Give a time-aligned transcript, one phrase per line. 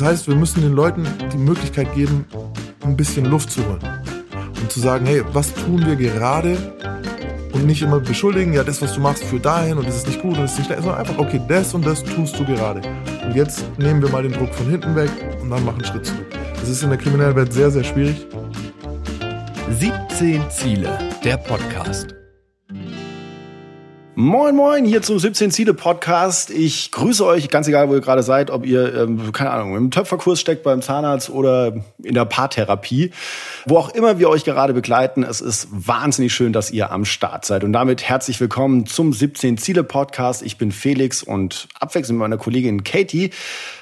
[0.00, 2.24] Das heißt, wir müssen den Leuten die Möglichkeit geben,
[2.82, 3.80] ein bisschen Luft zu holen.
[4.58, 6.56] Und zu sagen, hey, was tun wir gerade?
[7.52, 10.22] Und nicht immer beschuldigen, ja, das, was du machst, führt dahin und das ist nicht
[10.22, 12.80] gut und das ist nicht schlecht, sondern einfach, okay, das und das tust du gerade.
[13.26, 15.10] Und jetzt nehmen wir mal den Druck von hinten weg
[15.42, 16.24] und dann machen einen Schritt zurück.
[16.58, 18.26] Das ist in der kriminellen Welt sehr, sehr schwierig.
[19.78, 22.19] 17 Ziele, der Podcast.
[24.22, 26.50] Moin, moin, hier zum 17 Ziele Podcast.
[26.50, 29.90] Ich grüße euch, ganz egal, wo ihr gerade seid, ob ihr, ähm, keine Ahnung, im
[29.90, 33.12] Töpferkurs steckt beim Zahnarzt oder in der Paartherapie.
[33.64, 37.46] Wo auch immer wir euch gerade begleiten, es ist wahnsinnig schön, dass ihr am Start
[37.46, 37.64] seid.
[37.64, 40.42] Und damit herzlich willkommen zum 17 Ziele Podcast.
[40.42, 43.30] Ich bin Felix und abwechselnd mit meiner Kollegin Katie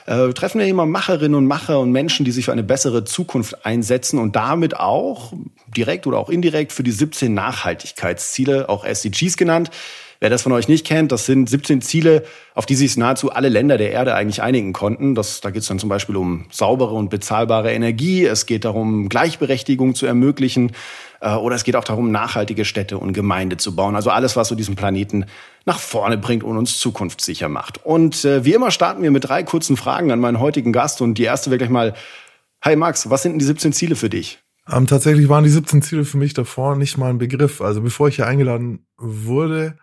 [0.07, 3.67] äh, treffen wir immer Macherinnen und Macher und Menschen, die sich für eine bessere Zukunft
[3.67, 5.33] einsetzen und damit auch
[5.67, 9.73] direkt oder auch indirekt für die 17 Nachhaltigkeitsziele, auch SDGs genannt,
[10.21, 13.49] Wer das von euch nicht kennt, das sind 17 Ziele, auf die sich nahezu alle
[13.49, 15.15] Länder der Erde eigentlich einigen konnten.
[15.15, 18.25] Das, da geht es dann zum Beispiel um saubere und bezahlbare Energie.
[18.25, 20.73] Es geht darum, Gleichberechtigung zu ermöglichen.
[21.21, 23.95] Äh, oder es geht auch darum, nachhaltige Städte und Gemeinde zu bauen.
[23.95, 25.27] Also alles, was so diesen Planeten
[25.67, 27.85] nach vorne bringt und uns zukunftssicher macht.
[27.85, 31.01] Und äh, wie immer starten wir mit drei kurzen Fragen an meinen heutigen Gast.
[31.01, 31.95] Und die erste wäre gleich mal,
[32.63, 34.41] Hi Max, was sind denn die 17 Ziele für dich?
[34.69, 37.61] Ähm, tatsächlich waren die 17 Ziele für mich davor nicht mal ein Begriff.
[37.61, 39.79] Also bevor ich hier eingeladen wurde,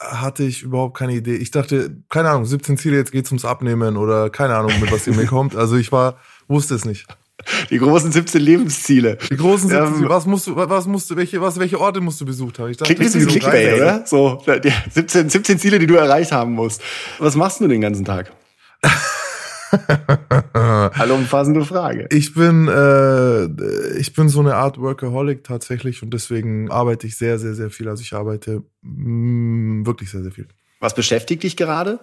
[0.00, 1.36] hatte ich überhaupt keine Idee.
[1.36, 5.06] Ich dachte, keine Ahnung, 17 Ziele, jetzt geht's ums Abnehmen oder keine Ahnung, mit was
[5.06, 5.54] ihr mir kommt.
[5.54, 6.16] Also ich war,
[6.48, 7.06] wusste es nicht.
[7.70, 9.18] Die großen 17 Lebensziele.
[9.30, 10.08] Die großen 17 Ziele.
[10.08, 12.70] Was musst du, was musst du, welche, was, welche Orte musst du besucht haben?
[12.70, 14.06] Ich dachte, Klingt ein bisschen Clickbait, oder?
[14.06, 14.42] So,
[14.90, 16.82] 17, 17 Ziele, die du erreicht haben musst.
[17.18, 18.32] Was machst du den ganzen Tag?
[20.54, 22.06] Hallo, umfassende Frage.
[22.10, 27.38] Ich bin, äh, ich bin so eine Art Workaholic tatsächlich und deswegen arbeite ich sehr,
[27.38, 27.88] sehr, sehr viel.
[27.88, 30.48] Also ich arbeite mh, mm, wirklich sehr, sehr viel.
[30.80, 32.00] Was beschäftigt dich gerade?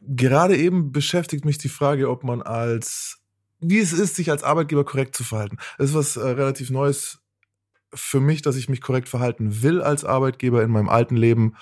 [0.00, 3.18] Gerade eben beschäftigt mich die Frage, ob man als,
[3.60, 5.58] wie es ist, sich als Arbeitgeber korrekt zu verhalten.
[5.76, 7.18] Das ist was äh, relativ Neues
[7.94, 10.62] für mich, dass ich mich korrekt verhalten will als Arbeitgeber.
[10.62, 11.54] In meinem alten Leben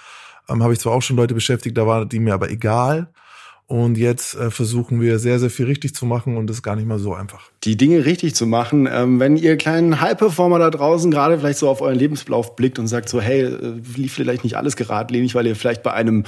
[0.49, 3.13] ähm, habe ich zwar auch schon Leute beschäftigt, da war die mir aber egal.
[3.69, 6.77] Und jetzt äh, versuchen wir sehr, sehr viel richtig zu machen und das ist gar
[6.77, 7.50] nicht mal so einfach.
[7.65, 8.88] Die Dinge richtig zu machen.
[8.91, 12.87] Ähm, wenn ihr kleinen High-Performer da draußen gerade vielleicht so auf euren Lebenslauf blickt und
[12.87, 16.22] sagt so, hey, äh, lief vielleicht nicht alles geradlinig, weil ihr vielleicht bei einem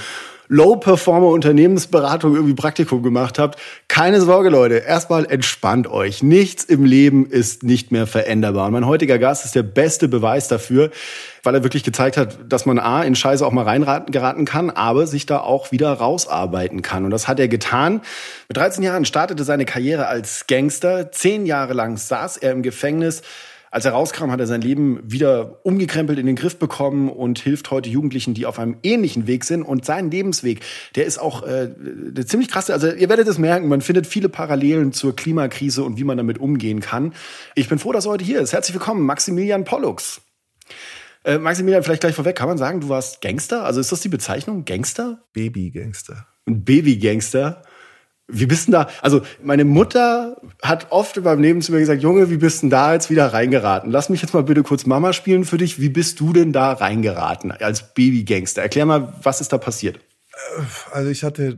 [0.49, 3.61] Low-Performer-Unternehmensberatung irgendwie Praktikum gemacht habt.
[3.87, 4.77] Keine Sorge, Leute.
[4.77, 6.23] Erstmal entspannt euch.
[6.23, 8.67] Nichts im Leben ist nicht mehr veränderbar.
[8.67, 10.91] Und mein heutiger Gast ist der beste Beweis dafür,
[11.49, 15.07] weil er wirklich gezeigt hat, dass man A, in Scheiße auch mal reingeraten kann, aber
[15.07, 17.07] sich da auch wieder rausarbeiten kann.
[17.07, 18.03] Und das hat er getan.
[18.49, 21.11] Mit 13 Jahren startete seine Karriere als Gangster.
[21.11, 23.23] Zehn Jahre lang saß er im Gefängnis.
[23.71, 27.71] Als er rauskam, hat er sein Leben wieder umgekrempelt in den Griff bekommen und hilft
[27.71, 29.63] heute Jugendlichen, die auf einem ähnlichen Weg sind.
[29.63, 30.61] Und sein Lebensweg,
[30.97, 31.71] der ist auch äh,
[32.27, 32.69] ziemlich krass.
[32.69, 36.37] Also ihr werdet es merken, man findet viele Parallelen zur Klimakrise und wie man damit
[36.37, 37.15] umgehen kann.
[37.55, 38.53] Ich bin froh, dass er heute hier ist.
[38.53, 40.21] Herzlich willkommen, Maximilian Pollux.
[41.25, 43.65] Äh, Maximilian, vielleicht gleich vorweg, kann man sagen, du warst Gangster?
[43.65, 44.65] Also ist das die Bezeichnung?
[44.65, 45.25] Gangster?
[45.33, 46.27] Baby-Gangster.
[46.47, 47.63] Ein Baby-Gangster?
[48.31, 48.89] Wie bist denn da?
[49.01, 52.69] Also, meine Mutter hat oft in meinem Leben zu mir gesagt, Junge, wie bist denn
[52.69, 53.91] da jetzt wieder reingeraten?
[53.91, 55.81] Lass mich jetzt mal bitte kurz Mama spielen für dich.
[55.81, 58.61] Wie bist du denn da reingeraten als Babygangster?
[58.61, 59.97] Erklär mal, was ist da passiert?
[59.97, 60.63] Äh,
[60.93, 61.57] also ich hatte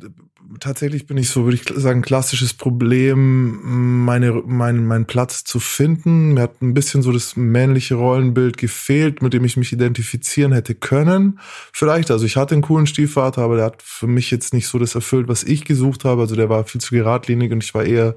[0.59, 6.35] tatsächlich bin ich so, würde ich sagen, klassisches Problem, meine, mein, meinen Platz zu finden.
[6.35, 10.75] Mir hat ein bisschen so das männliche Rollenbild gefehlt, mit dem ich mich identifizieren hätte
[10.75, 11.39] können.
[11.73, 14.79] Vielleicht, also ich hatte einen coolen Stiefvater, aber der hat für mich jetzt nicht so
[14.79, 16.23] das erfüllt, was ich gesucht habe.
[16.23, 18.17] Also der war viel zu geradlinig und ich war eher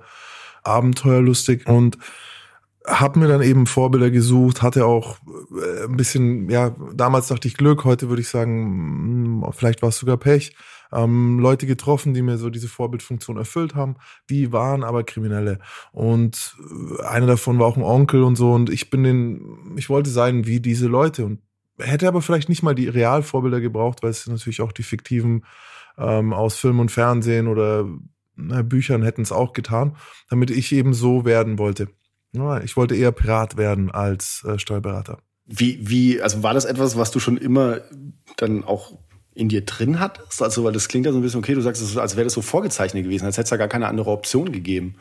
[0.64, 1.98] abenteuerlustig und
[2.86, 5.18] habe mir dann eben Vorbilder gesucht, hatte auch
[5.56, 9.98] äh, ein bisschen, ja, damals dachte ich Glück, heute würde ich sagen, vielleicht war es
[9.98, 10.54] sogar Pech
[10.94, 13.96] ähm, Leute getroffen, die mir so diese Vorbildfunktion erfüllt haben.
[14.30, 15.60] Die waren aber Kriminelle.
[15.92, 16.56] Und
[17.00, 18.52] äh, einer davon war auch ein Onkel und so.
[18.52, 21.40] Und ich bin den, ich wollte sein wie diese Leute und
[21.80, 25.46] hätte aber vielleicht nicht mal die Realvorbilder gebraucht, weil es natürlich auch die fiktiven
[25.98, 27.88] ähm, aus Film und Fernsehen oder
[28.36, 29.96] na, Büchern hätten es auch getan,
[30.30, 31.88] damit ich eben so werden wollte.
[32.64, 35.20] Ich wollte eher Pirat werden als äh, Steuerberater.
[35.46, 37.82] Wie, wie, also war das etwas, was du schon immer
[38.38, 38.98] dann auch
[39.36, 40.42] in dir drin hattest?
[40.42, 42.42] Also, weil das klingt ja so ein bisschen, okay, du sagst, als wäre das so
[42.42, 44.96] vorgezeichnet gewesen, als hätte es ja gar keine andere Option gegeben.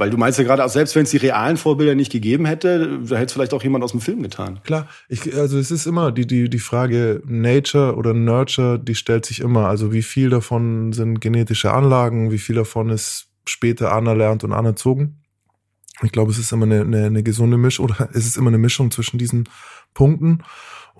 [0.00, 3.00] Weil du meinst ja gerade, auch selbst wenn es die realen Vorbilder nicht gegeben hätte,
[3.04, 4.60] da hätte es vielleicht auch jemand aus dem Film getan.
[4.64, 9.26] Klar, ich, also es ist immer die, die, die Frage Nature oder Nurture, die stellt
[9.26, 9.68] sich immer.
[9.68, 15.20] Also wie viel davon sind genetische Anlagen, wie viel davon ist später anerlernt und anerzogen.
[16.02, 18.56] Ich glaube, es ist immer eine, eine, eine gesunde Mischung oder es ist immer eine
[18.56, 19.50] Mischung zwischen diesen
[19.92, 20.42] Punkten.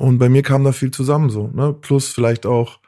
[0.01, 1.75] Und bei mir kam da viel zusammen so, ne?
[1.75, 2.79] Plus vielleicht auch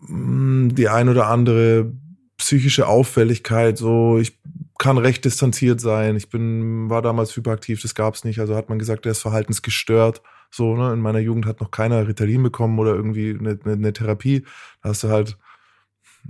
[0.00, 1.92] mh, mm, die ein oder andere
[2.38, 3.76] psychische Auffälligkeit.
[3.76, 4.38] So, ich
[4.78, 6.16] kann recht distanziert sein.
[6.16, 8.40] Ich bin, war damals hyperaktiv, das gab es nicht.
[8.40, 10.22] Also hat man gesagt, der ist verhaltensgestört.
[10.50, 10.94] So, ne?
[10.94, 14.46] In meiner Jugend hat noch keiner Ritalin bekommen oder irgendwie eine, eine, eine Therapie.
[14.82, 15.36] Da hast du halt,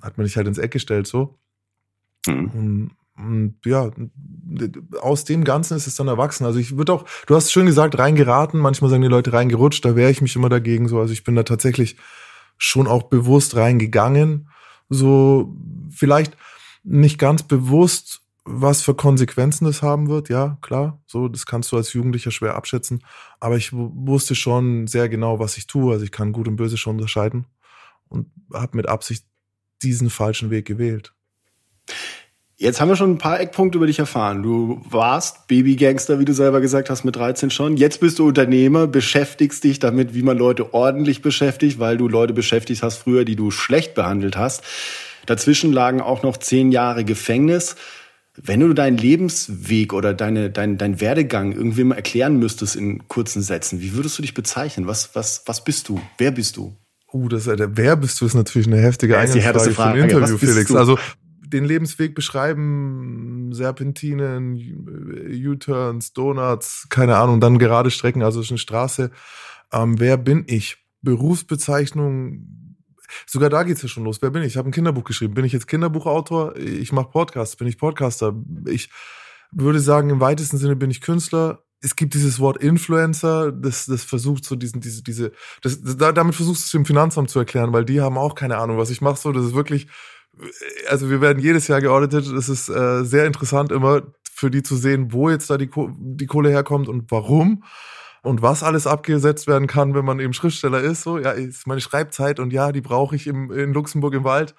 [0.02, 1.38] hat man dich halt ins Eck gestellt, so.
[2.26, 2.90] Mhm.
[3.16, 3.90] Und, ja,
[5.00, 6.44] aus dem Ganzen ist es dann erwachsen.
[6.44, 9.94] Also ich würde auch, du hast schön gesagt, reingeraten, manchmal sagen die Leute reingerutscht, da
[9.94, 10.98] wehre ich mich immer dagegen so.
[10.98, 11.96] Also ich bin da tatsächlich
[12.58, 14.48] schon auch bewusst reingegangen.
[14.88, 15.56] So,
[15.90, 16.36] vielleicht
[16.82, 21.02] nicht ganz bewusst, was für Konsequenzen das haben wird, ja, klar.
[21.06, 23.02] So, das kannst du als Jugendlicher schwer abschätzen.
[23.40, 25.92] Aber ich wusste schon sehr genau, was ich tue.
[25.92, 27.46] Also ich kann Gut und Böse schon unterscheiden
[28.08, 29.24] und habe mit Absicht
[29.82, 31.14] diesen falschen Weg gewählt.
[32.56, 34.44] Jetzt haben wir schon ein paar Eckpunkte über dich erfahren.
[34.44, 37.76] Du warst Babygangster, wie du selber gesagt hast, mit 13 schon.
[37.76, 42.32] Jetzt bist du Unternehmer, beschäftigst dich damit, wie man Leute ordentlich beschäftigt, weil du Leute
[42.32, 44.62] beschäftigt hast früher, die du schlecht behandelt hast.
[45.26, 47.74] Dazwischen lagen auch noch zehn Jahre Gefängnis.
[48.36, 53.80] Wenn du deinen Lebensweg oder deine, dein, dein Werdegang irgendwem erklären müsstest in kurzen Sätzen,
[53.80, 54.86] wie würdest du dich bezeichnen?
[54.86, 56.00] Was, was, was bist du?
[56.18, 56.76] Wer bist du?
[57.12, 60.66] Uh, das, äh, wer bist du ist natürlich eine heftige Eingangsfrage für ein Interview, Felix.
[60.66, 60.76] Du?
[60.76, 60.98] Also
[61.54, 64.56] den Lebensweg beschreiben, Serpentinen,
[65.46, 69.10] U-Turns, Donuts, keine Ahnung, dann gerade Strecken, also eine Straße.
[69.72, 70.78] Ähm, wer bin ich?
[71.02, 72.64] Berufsbezeichnung,
[73.26, 74.22] Sogar da geht's ja schon los.
[74.22, 74.48] Wer bin ich?
[74.48, 75.34] Ich habe ein Kinderbuch geschrieben.
[75.34, 76.56] Bin ich jetzt Kinderbuchautor?
[76.56, 77.54] Ich mache Podcasts.
[77.54, 78.34] Bin ich Podcaster?
[78.66, 78.90] Ich
[79.52, 81.62] würde sagen, im weitesten Sinne bin ich Künstler.
[81.80, 86.34] Es gibt dieses Wort Influencer, das, das versucht so diesen, diese, diese, das, das, damit
[86.34, 89.02] versuchst du es dem Finanzamt zu erklären, weil die haben auch keine Ahnung, was ich
[89.02, 89.20] mache.
[89.20, 89.86] So, das ist wirklich,
[90.88, 92.26] also wir werden jedes Jahr geauditet.
[92.26, 94.02] Es ist äh, sehr interessant immer
[94.32, 97.64] für die zu sehen, wo jetzt da die, die Kohle herkommt und warum
[98.22, 101.02] und was alles abgesetzt werden kann, wenn man eben Schriftsteller ist.
[101.02, 104.54] So, ja, ist meine Schreibzeit und ja, die brauche ich im, in Luxemburg im Wald.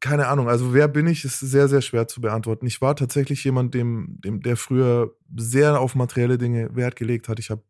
[0.00, 2.66] Keine Ahnung, also wer bin ich, ist sehr, sehr schwer zu beantworten.
[2.66, 7.38] Ich war tatsächlich jemand, dem, dem, der früher sehr auf materielle Dinge Wert gelegt hat.
[7.38, 7.62] Ich habe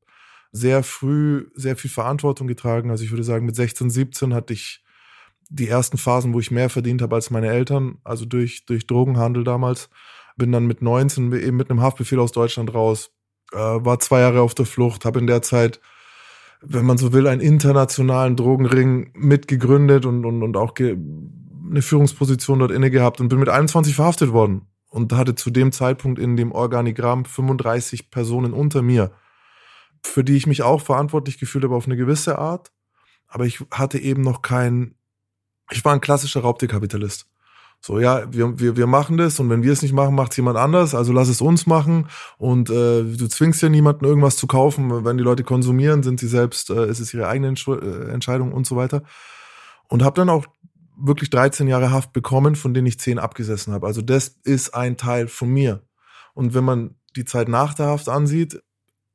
[0.52, 2.90] sehr früh sehr viel Verantwortung getragen.
[2.90, 4.83] Also ich würde sagen, mit 16, 17 hatte ich
[5.48, 9.44] die ersten Phasen, wo ich mehr verdient habe als meine Eltern, also durch, durch Drogenhandel
[9.44, 9.90] damals.
[10.36, 13.12] Bin dann mit 19 eben mit einem Haftbefehl aus Deutschland raus,
[13.52, 15.80] äh, war zwei Jahre auf der Flucht, habe in der Zeit,
[16.60, 22.72] wenn man so will, einen internationalen Drogenring mitgegründet und, und, und auch eine Führungsposition dort
[22.72, 26.52] inne gehabt und bin mit 21 verhaftet worden und hatte zu dem Zeitpunkt in dem
[26.52, 29.12] Organigramm 35 Personen unter mir,
[30.02, 32.70] für die ich mich auch verantwortlich gefühlt habe auf eine gewisse Art.
[33.26, 34.94] Aber ich hatte eben noch kein,
[35.70, 37.26] ich war ein klassischer Raubtierkapitalist.
[37.80, 40.38] So, ja, wir, wir, wir machen das und wenn wir es nicht machen, macht es
[40.38, 42.08] jemand anders, also lass es uns machen
[42.38, 46.28] und äh, du zwingst ja niemanden irgendwas zu kaufen, wenn die Leute konsumieren, sind sie
[46.28, 49.02] selbst, äh, ist es ihre eigene äh, Entscheidung und so weiter.
[49.90, 50.46] Und habe dann auch
[50.96, 53.86] wirklich 13 Jahre Haft bekommen, von denen ich 10 abgesessen habe.
[53.86, 55.82] Also das ist ein Teil von mir.
[56.32, 58.62] Und wenn man die Zeit nach der Haft ansieht,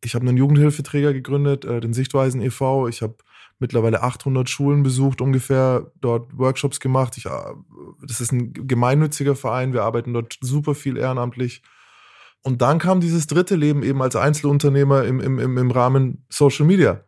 [0.04, 3.16] ich habe einen Jugendhilfeträger gegründet, äh, den Sichtweisen e.V., ich habe
[3.60, 7.18] mittlerweile 800 Schulen besucht, ungefähr dort Workshops gemacht.
[7.18, 7.30] Ich, äh,
[8.02, 11.62] das ist ein gemeinnütziger Verein, wir arbeiten dort super viel ehrenamtlich.
[12.42, 16.66] Und dann kam dieses dritte Leben eben als Einzelunternehmer im, im, im, im Rahmen Social
[16.66, 17.04] Media.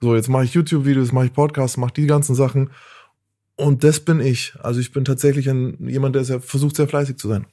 [0.00, 2.70] So, jetzt mache ich YouTube-Videos, mache ich Podcasts, mache die ganzen Sachen.
[3.54, 4.54] Und das bin ich.
[4.60, 7.46] Also ich bin tatsächlich ein, jemand, der sehr, versucht, sehr fleißig zu sein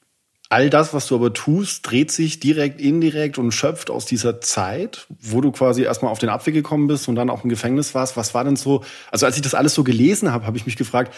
[0.49, 5.07] all das, was du aber tust, dreht sich direkt, indirekt und schöpft aus dieser Zeit,
[5.19, 8.15] wo du quasi erstmal auf den Abweg gekommen bist und dann auch im Gefängnis warst.
[8.17, 10.77] Was war denn so, also als ich das alles so gelesen habe, habe ich mich
[10.77, 11.13] gefragt,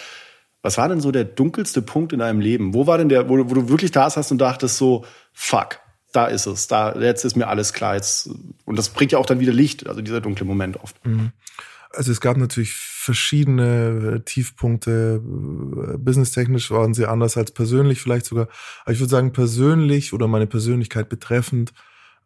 [0.62, 2.74] was war denn so der dunkelste Punkt in deinem Leben?
[2.74, 5.80] Wo war denn der, wo, wo du wirklich da saßt und dachtest so, fuck,
[6.12, 7.96] da ist es, da, jetzt ist mir alles klar.
[7.96, 8.30] Jetzt,
[8.66, 11.06] und das bringt ja auch dann wieder Licht, also dieser dunkle Moment oft.
[11.06, 11.32] Mhm.
[11.92, 15.22] Also es gab natürlich verschiedene äh, Tiefpunkte.
[15.24, 18.48] Äh, businesstechnisch waren sie anders als persönlich vielleicht sogar.
[18.84, 21.74] Aber ich würde sagen, persönlich oder meine Persönlichkeit betreffend,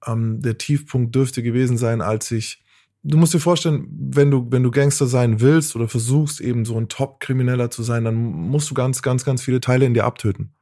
[0.06, 2.64] ähm, der Tiefpunkt dürfte gewesen sein, als ich
[3.06, 6.78] Du musst dir vorstellen, wenn du, wenn du Gangster sein willst oder versuchst, eben so
[6.78, 10.56] ein Top-Krimineller zu sein, dann musst du ganz, ganz, ganz viele Teile in dir abtöten.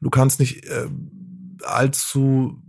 [0.00, 0.88] Du kannst nicht äh,
[1.64, 2.62] allzu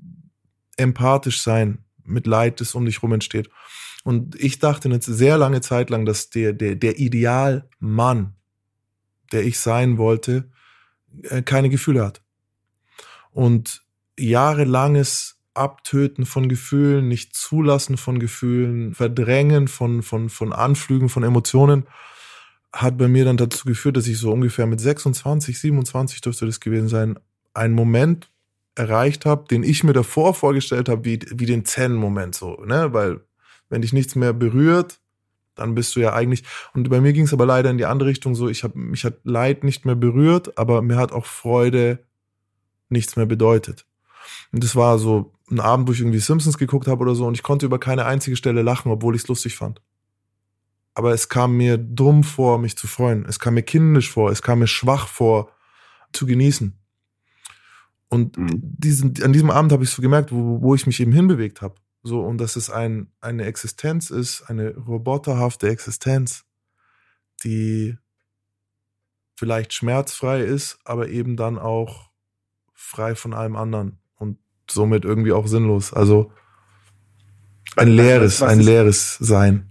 [0.75, 3.49] empathisch sein mit Leid, das um dich rum entsteht.
[4.03, 8.35] Und ich dachte eine sehr lange Zeit lang, dass der, der, der Idealmann,
[9.31, 10.49] der ich sein wollte,
[11.23, 12.21] äh, keine Gefühle hat.
[13.31, 13.83] Und
[14.19, 21.85] jahrelanges Abtöten von Gefühlen, nicht zulassen von Gefühlen, Verdrängen von, von, von Anflügen, von Emotionen,
[22.73, 26.59] hat bei mir dann dazu geführt, dass ich so ungefähr mit 26, 27 dürfte das
[26.59, 27.19] gewesen sein,
[27.53, 28.31] einen Moment
[28.75, 32.91] erreicht habe, den ich mir davor vorgestellt habe, wie, wie den Zen-Moment so, ne?
[32.91, 33.21] Weil
[33.69, 34.99] wenn dich nichts mehr berührt,
[35.55, 36.43] dann bist du ja eigentlich.
[36.73, 39.03] Und bei mir ging es aber leider in die andere Richtung so, ich habe mich
[39.05, 41.99] hat Leid nicht mehr berührt, aber mir hat auch Freude
[42.89, 43.85] nichts mehr bedeutet.
[44.51, 47.35] Und das war so ein Abend, wo ich irgendwie Simpsons geguckt habe oder so und
[47.35, 49.81] ich konnte über keine einzige Stelle lachen, obwohl ich es lustig fand.
[50.95, 53.25] Aber es kam mir dumm vor, mich zu freuen.
[53.25, 55.51] Es kam mir kindisch vor, es kam mir schwach vor,
[56.11, 56.77] zu genießen.
[58.09, 58.47] Und mhm.
[58.51, 61.75] diesen, an diesem Abend habe ich so gemerkt, wo, wo ich mich eben hinbewegt habe.
[62.03, 66.43] So, und dass es ein, eine Existenz ist, eine roboterhafte Existenz,
[67.43, 67.97] die
[69.35, 72.09] vielleicht schmerzfrei ist, aber eben dann auch
[72.73, 74.37] frei von allem anderen und
[74.69, 75.93] somit irgendwie auch sinnlos.
[75.93, 76.31] Also
[77.77, 79.69] ein leeres, ein leeres Sein.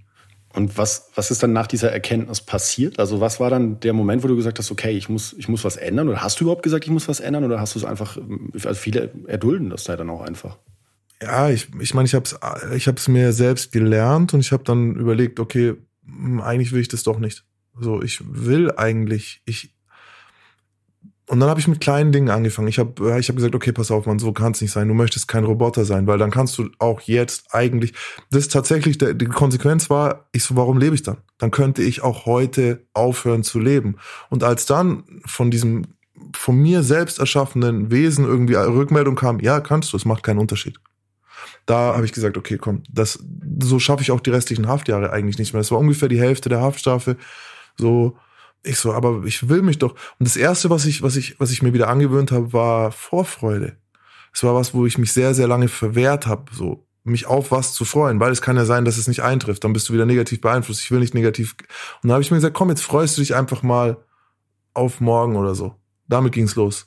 [0.55, 2.99] Und was, was ist dann nach dieser Erkenntnis passiert?
[2.99, 5.65] Also was war dann der Moment, wo du gesagt hast, okay, ich muss, ich muss
[5.65, 6.09] was ändern?
[6.09, 7.45] Oder hast du überhaupt gesagt, ich muss was ändern?
[7.45, 8.19] Oder hast du es einfach,
[8.55, 10.59] also viele erdulden das da dann auch einfach?
[11.23, 12.39] Ja, ich, ich meine, ich habe es
[12.75, 15.75] ich hab's mir selbst gelernt und ich habe dann überlegt, okay,
[16.05, 17.45] hm, eigentlich will ich das doch nicht.
[17.79, 19.75] So, ich will eigentlich, ich,
[21.29, 22.69] und dann habe ich mit kleinen Dingen angefangen.
[22.69, 24.89] Ich habe ich hab gesagt, okay, pass auf, man, so kann es nicht sein.
[24.89, 27.95] Du möchtest kein Roboter sein, weil dann kannst du auch jetzt eigentlich.
[28.31, 31.19] Das ist tatsächlich der, die Konsequenz war, ich so, warum lebe ich dann?
[31.39, 33.97] Dann könnte ich auch heute aufhören zu leben.
[34.29, 35.87] Und als dann von diesem
[36.37, 40.79] von mir selbst erschaffenen Wesen irgendwie Rückmeldung kam, ja, kannst du, es macht keinen Unterschied.
[41.67, 43.25] Da habe ich gesagt, okay, komm, das
[43.63, 45.61] so schaffe ich auch die restlichen Haftjahre eigentlich nicht mehr.
[45.61, 47.17] Das war ungefähr die Hälfte der Haftstrafe.
[47.77, 48.17] So
[48.65, 49.93] ich so, aber ich will mich doch.
[50.19, 53.77] Und das erste, was ich, was ich, was ich mir wieder angewöhnt habe, war Vorfreude.
[54.33, 57.75] Es war was, wo ich mich sehr, sehr lange verwehrt habe, so mich auf was
[57.75, 59.65] zu freuen, weil es kann ja sein, dass es nicht eintrifft.
[59.65, 60.83] Dann bist du wieder negativ beeinflusst.
[60.83, 61.57] Ich will nicht negativ.
[62.03, 63.97] Und dann habe ich mir gesagt, komm, jetzt freust du dich einfach mal
[64.73, 65.75] auf morgen oder so.
[66.07, 66.87] Damit ging's los.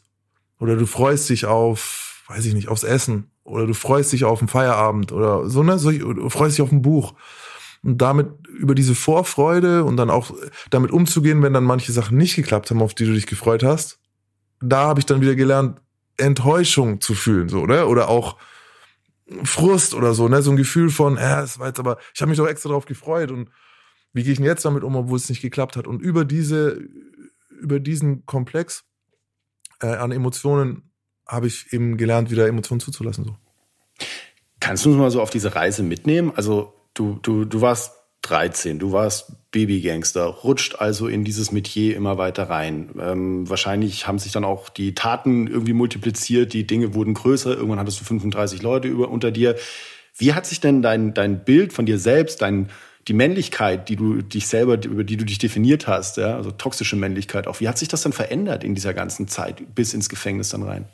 [0.60, 3.30] Oder du freust dich auf, weiß ich nicht, aufs Essen.
[3.46, 5.78] Oder du freust dich auf einen Feierabend oder so, ne?
[5.78, 7.14] So, du freust dich auf ein Buch
[7.84, 10.32] und damit über diese Vorfreude und dann auch
[10.72, 14.00] damit umzugehen, wenn dann manche Sachen nicht geklappt haben, auf die du dich gefreut hast,
[14.60, 15.80] da habe ich dann wieder gelernt,
[16.18, 17.86] Enttäuschung zu fühlen, so, ne?
[17.86, 18.38] Oder auch
[19.44, 20.42] Frust oder so, ne?
[20.42, 22.86] So ein Gefühl von, ja, es war jetzt aber, ich habe mich doch extra drauf
[22.86, 23.52] gefreut und
[24.14, 25.86] wie gehe ich denn jetzt damit um, obwohl es nicht geklappt hat?
[25.86, 26.80] Und über diese,
[27.62, 28.86] über diesen Komplex
[29.82, 30.90] äh, an Emotionen
[31.28, 33.26] habe ich eben gelernt, wieder Emotionen zuzulassen.
[33.26, 33.36] So.
[34.60, 36.32] Kannst du uns mal so auf diese Reise mitnehmen?
[36.36, 37.92] Also Du, du, du warst
[38.22, 42.90] 13, du warst Babygangster, rutscht also in dieses Metier immer weiter rein.
[43.00, 47.80] Ähm, wahrscheinlich haben sich dann auch die Taten irgendwie multipliziert, die Dinge wurden größer, irgendwann
[47.80, 49.56] hattest du 35 Leute über, unter dir.
[50.18, 52.70] Wie hat sich denn dein, dein Bild von dir selbst, dein,
[53.10, 56.96] die Männlichkeit, die du dich selber, über die du dich definiert hast, ja, also toxische
[56.96, 60.50] Männlichkeit auch, wie hat sich das dann verändert in dieser ganzen Zeit bis ins Gefängnis
[60.50, 60.86] dann rein?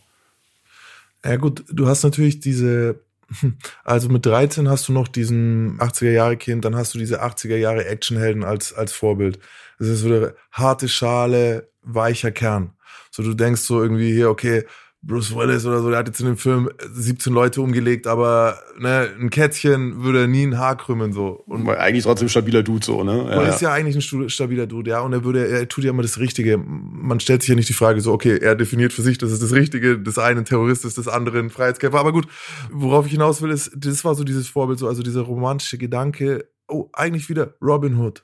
[1.24, 3.02] Ja gut, du hast natürlich diese
[3.84, 7.56] also mit 13 hast du noch diesen 80er Jahre Kind, dann hast du diese 80er
[7.56, 9.40] Jahre Actionhelden als, als Vorbild.
[9.80, 12.74] Das ist so eine harte Schale, weicher Kern.
[13.10, 14.66] So du denkst so irgendwie hier, okay,
[15.04, 19.10] Bruce Willis oder so, der hat jetzt in dem Film 17 Leute umgelegt, aber ne,
[19.20, 21.44] ein Kätzchen würde nie ein Haar krümmen so.
[21.48, 23.26] Und Weil eigentlich trotzdem ein stabiler Dude so, ne?
[23.30, 25.02] Ja, ist ja eigentlich ein stabiler Dude, ja.
[25.02, 26.60] Und er würde, er tut ja immer das Richtige.
[26.60, 29.42] Man stellt sich ja nicht die Frage so, okay, er definiert für sich, das ist
[29.42, 32.00] das Richtige, des einen Terrorist ist des anderen Freiheitskämpfer.
[32.00, 32.28] Aber gut,
[32.72, 36.48] worauf ich hinaus will, ist, das war so dieses Vorbild, so, also dieser romantische Gedanke,
[36.68, 38.24] oh, eigentlich wieder Robin Hood.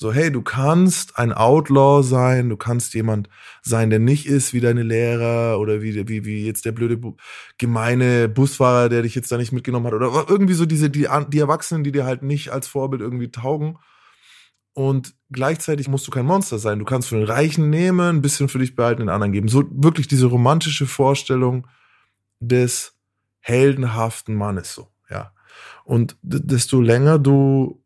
[0.00, 3.28] So, hey, du kannst ein Outlaw sein, du kannst jemand
[3.60, 6.98] sein, der nicht ist wie deine Lehrer oder wie, wie, wie jetzt der blöde,
[7.58, 11.38] gemeine Busfahrer, der dich jetzt da nicht mitgenommen hat oder irgendwie so diese, die, die
[11.38, 13.76] Erwachsenen, die dir halt nicht als Vorbild irgendwie taugen.
[14.72, 16.78] Und gleichzeitig musst du kein Monster sein.
[16.78, 19.48] Du kannst von den Reichen nehmen, ein bisschen für dich behalten, den anderen geben.
[19.48, 21.66] So wirklich diese romantische Vorstellung
[22.38, 22.94] des
[23.40, 25.34] heldenhaften Mannes, so, ja.
[25.84, 27.79] Und desto länger du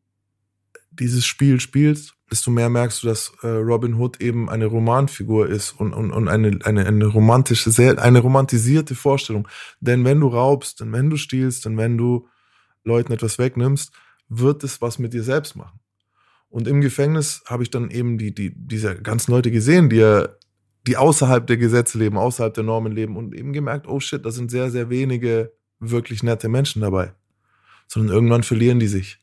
[0.98, 5.72] dieses Spiel spielst, desto mehr merkst du, dass äh, Robin Hood eben eine Romanfigur ist
[5.72, 9.48] und, und, und eine, eine, eine romantische, sehr, eine romantisierte Vorstellung.
[9.80, 12.28] Denn wenn du raubst, denn wenn du stiehlst, denn wenn du
[12.82, 13.92] Leuten etwas wegnimmst,
[14.28, 15.80] wird es was mit dir selbst machen.
[16.48, 20.28] Und im Gefängnis habe ich dann eben die, die, diese ganzen Leute gesehen, die ja,
[20.86, 24.30] die außerhalb der Gesetze leben, außerhalb der Normen leben und eben gemerkt, oh shit, da
[24.30, 27.14] sind sehr, sehr wenige wirklich nette Menschen dabei.
[27.88, 29.22] Sondern irgendwann verlieren die sich.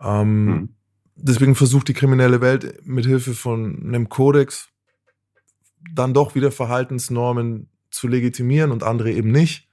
[0.00, 0.68] Ähm, hm
[1.22, 4.68] deswegen versucht die kriminelle Welt mit Hilfe von einem Kodex
[5.92, 9.68] dann doch wieder Verhaltensnormen zu legitimieren und andere eben nicht.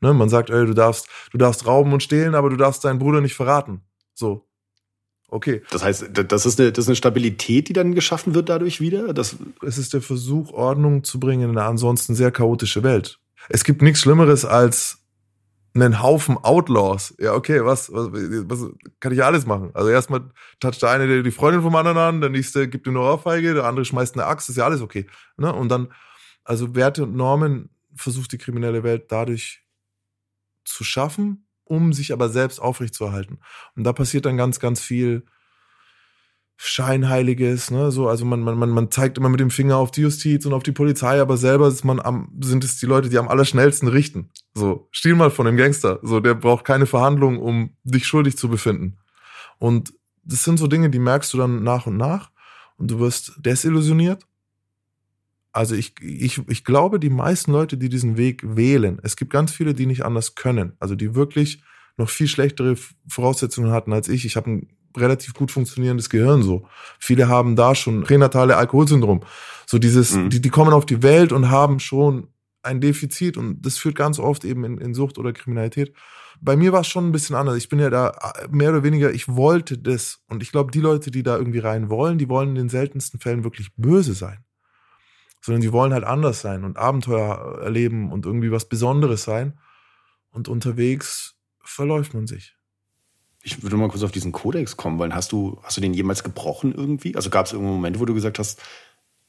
[0.00, 2.98] Ne, man sagt, ey, du darfst, du darfst rauben und stehlen, aber du darfst deinen
[2.98, 3.80] Bruder nicht verraten.
[4.12, 4.46] So.
[5.28, 5.62] Okay.
[5.70, 9.14] Das heißt, das ist eine, das ist eine Stabilität, die dann geschaffen wird dadurch wieder?
[9.14, 13.18] Das es ist der Versuch, Ordnung zu bringen in eine ansonsten sehr chaotische Welt.
[13.48, 15.03] Es gibt nichts Schlimmeres als
[15.74, 17.14] einen Haufen Outlaws.
[17.18, 19.70] Ja, okay, was, was, was kann ich alles machen?
[19.74, 23.04] Also erstmal toucht der eine die Freundin vom anderen an, der nächste gibt ihm eine
[23.04, 25.06] Ohrfeige, der andere schmeißt eine Axt, ist ja alles okay.
[25.36, 25.52] Ne?
[25.52, 25.92] Und dann,
[26.44, 29.64] also Werte und Normen versucht die kriminelle Welt dadurch
[30.64, 33.40] zu schaffen, um sich aber selbst aufrechtzuerhalten.
[33.74, 35.24] Und da passiert dann ganz, ganz viel
[36.56, 40.46] Scheinheiliges, ne, so, also man, man, man, zeigt immer mit dem Finger auf die Justiz
[40.46, 43.26] und auf die Polizei, aber selber ist man am, sind es die Leute, die am
[43.26, 44.30] allerschnellsten richten.
[44.54, 45.98] So, stiehl mal von dem Gangster.
[46.02, 48.98] So, der braucht keine Verhandlung, um dich schuldig zu befinden.
[49.58, 49.92] Und
[50.22, 52.30] das sind so Dinge, die merkst du dann nach und nach
[52.76, 54.26] und du wirst desillusioniert.
[55.52, 59.52] Also ich, ich, ich glaube, die meisten Leute, die diesen Weg wählen, es gibt ganz
[59.52, 60.72] viele, die nicht anders können.
[60.80, 61.62] Also die wirklich
[61.96, 62.76] noch viel schlechtere
[63.08, 64.24] Voraussetzungen hatten als ich.
[64.24, 66.66] Ich habe ein relativ gut funktionierendes Gehirn so.
[66.98, 69.22] Viele haben da schon pränatale Alkoholsyndrom.
[69.66, 70.30] So dieses, mhm.
[70.30, 72.28] die, die kommen auf die Welt und haben schon
[72.64, 75.94] ein Defizit und das führt ganz oft eben in, in Sucht oder Kriminalität.
[76.40, 77.56] Bei mir war es schon ein bisschen anders.
[77.56, 80.22] Ich bin ja da äh, mehr oder weniger, ich wollte das.
[80.28, 83.20] Und ich glaube, die Leute, die da irgendwie rein wollen, die wollen in den seltensten
[83.20, 84.44] Fällen wirklich böse sein.
[85.40, 89.58] Sondern die wollen halt anders sein und Abenteuer erleben und irgendwie was Besonderes sein.
[90.30, 92.56] Und unterwegs verläuft man sich.
[93.42, 95.14] Ich würde mal kurz auf diesen Kodex kommen wollen.
[95.14, 97.14] Hast du, hast du den jemals gebrochen irgendwie?
[97.14, 98.60] Also gab es irgendeinen Moment, wo du gesagt hast,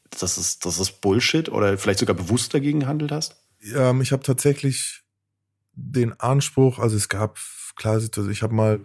[0.10, 3.36] das ist, das ist Bullshit oder vielleicht sogar bewusst dagegen gehandelt hast?
[3.62, 5.02] Ja, ich habe tatsächlich
[5.74, 7.40] den Anspruch, also es gab
[7.76, 8.80] klar, ich habe mal,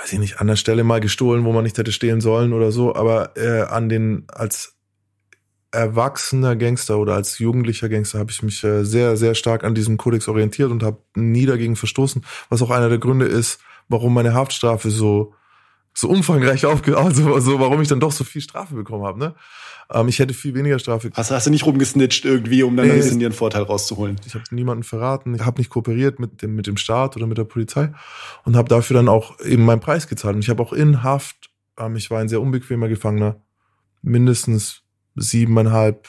[0.00, 2.70] weiß ich nicht, an der Stelle mal gestohlen, wo man nicht hätte stehlen sollen oder
[2.70, 4.74] so, aber äh, an den als
[5.70, 9.96] erwachsener Gangster oder als jugendlicher Gangster habe ich mich äh, sehr, sehr stark an diesem
[9.98, 14.32] Kodex orientiert und habe nie dagegen verstoßen, was auch einer der Gründe ist, warum meine
[14.34, 15.34] Haftstrafe so
[15.98, 19.18] so umfangreich aufge, also, also warum ich dann doch so viel Strafe bekommen habe.
[19.18, 19.34] Ne?
[19.92, 21.10] Ähm, ich hätte viel weniger Strafe.
[21.14, 24.20] Hast, hast du nicht rumgesnitcht irgendwie, um dann nee, ein bisschen ihren Vorteil rauszuholen?
[24.26, 25.34] Ich habe niemanden verraten.
[25.34, 27.92] Ich habe nicht kooperiert mit dem mit dem Staat oder mit der Polizei
[28.44, 30.36] und habe dafür dann auch eben meinen Preis gezahlt.
[30.36, 33.40] Und ich habe auch in Haft, ähm, ich war ein sehr unbequemer Gefangener,
[34.02, 34.82] mindestens
[35.16, 36.08] siebeneinhalb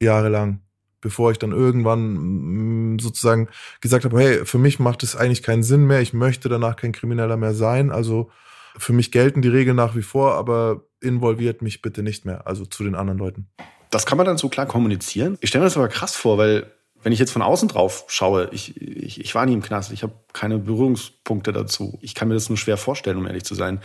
[0.00, 0.60] Jahre lang
[1.04, 3.48] bevor ich dann irgendwann mm, sozusagen
[3.82, 6.92] gesagt habe, hey, für mich macht es eigentlich keinen Sinn mehr, ich möchte danach kein
[6.92, 7.92] Krimineller mehr sein.
[7.92, 8.30] Also
[8.78, 12.64] für mich gelten die Regeln nach wie vor, aber involviert mich bitte nicht mehr, also
[12.64, 13.48] zu den anderen Leuten.
[13.90, 15.38] Das kann man dann so klar kommunizieren.
[15.40, 16.70] Ich stelle mir das aber krass vor, weil
[17.04, 20.02] wenn ich jetzt von außen drauf schaue, ich, ich, ich war nie im Knast, ich
[20.02, 21.98] habe keine Berührungspunkte dazu.
[22.00, 23.80] Ich kann mir das nur schwer vorstellen, um ehrlich zu sein.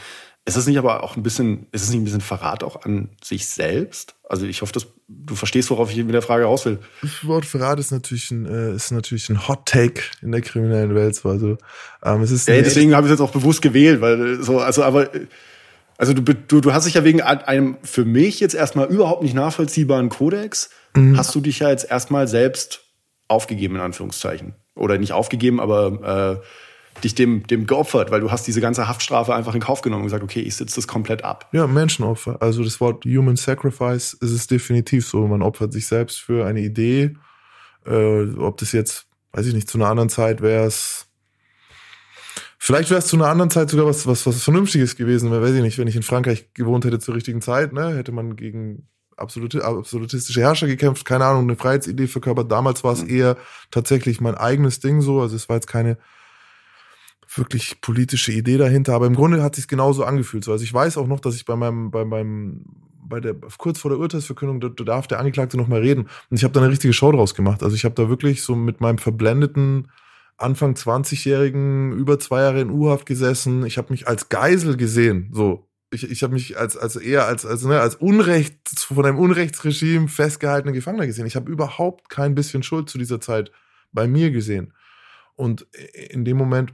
[0.45, 3.09] Ist es nicht aber auch ein bisschen, ist es nicht ein bisschen Verrat auch an
[3.21, 4.15] sich selbst?
[4.27, 6.79] Also ich hoffe, dass du verstehst, worauf ich mit der Frage raus will.
[7.01, 10.95] Das Wort Verrat ist natürlich ein, äh, ist natürlich ein Hot Take in der kriminellen
[10.95, 11.19] Welt.
[11.25, 11.57] Also
[12.03, 14.83] ähm, es ist ja, deswegen habe ich es jetzt auch bewusst gewählt, weil so, also
[14.83, 15.09] aber
[15.99, 19.35] also du, du, du hast dich ja wegen einem für mich jetzt erstmal überhaupt nicht
[19.35, 21.17] nachvollziehbaren Kodex, mhm.
[21.17, 22.85] hast du dich ja jetzt erstmal selbst
[23.27, 24.55] aufgegeben, in Anführungszeichen.
[24.75, 29.35] Oder nicht aufgegeben, aber äh, dich dem, dem geopfert, weil du hast diese ganze Haftstrafe
[29.35, 31.49] einfach in Kauf genommen und gesagt, okay, ich sitze das komplett ab.
[31.51, 32.41] Ja, Menschenopfer.
[32.41, 35.27] Also das Wort Human Sacrifice ist es definitiv so.
[35.27, 37.17] Man opfert sich selbst für eine Idee.
[37.85, 41.08] Äh, ob das jetzt, weiß ich nicht, zu einer anderen Zeit wäre es.
[42.61, 45.31] Vielleicht wäre es zu einer anderen Zeit sogar was, was, was Vernünftiges gewesen.
[45.31, 48.35] Weiß ich nicht, wenn ich in Frankreich gewohnt hätte zur richtigen Zeit, ne, hätte man
[48.35, 52.51] gegen absolute, absolutistische Herrscher gekämpft, keine Ahnung, eine Freiheitsidee verkörpert.
[52.51, 53.09] Damals war es mhm.
[53.09, 53.37] eher
[53.71, 55.21] tatsächlich mein eigenes Ding so.
[55.21, 55.97] Also es war jetzt keine
[57.33, 60.43] wirklich politische Idee dahinter, aber im Grunde hat sich genauso angefühlt.
[60.43, 62.65] So, also ich weiß auch noch, dass ich bei meinem, bei meinem,
[63.01, 66.09] bei der kurz vor der Urteilsverkündung, da, da darf der Angeklagte noch mal reden.
[66.29, 67.63] Und ich habe da eine richtige Show draus gemacht.
[67.63, 69.87] Also ich habe da wirklich so mit meinem verblendeten
[70.41, 73.65] Anfang 20-Jährigen über zwei Jahre in U-Haft gesessen.
[73.65, 75.29] Ich habe mich als Geisel gesehen.
[75.33, 79.17] So, ich, ich habe mich als, als eher als, als, ne, als Unrecht, von einem
[79.17, 81.25] Unrechtsregime festgehaltener Gefangener gesehen.
[81.25, 83.51] Ich habe überhaupt kein bisschen Schuld zu dieser Zeit
[83.91, 84.73] bei mir gesehen.
[85.35, 85.67] Und
[86.11, 86.73] in dem Moment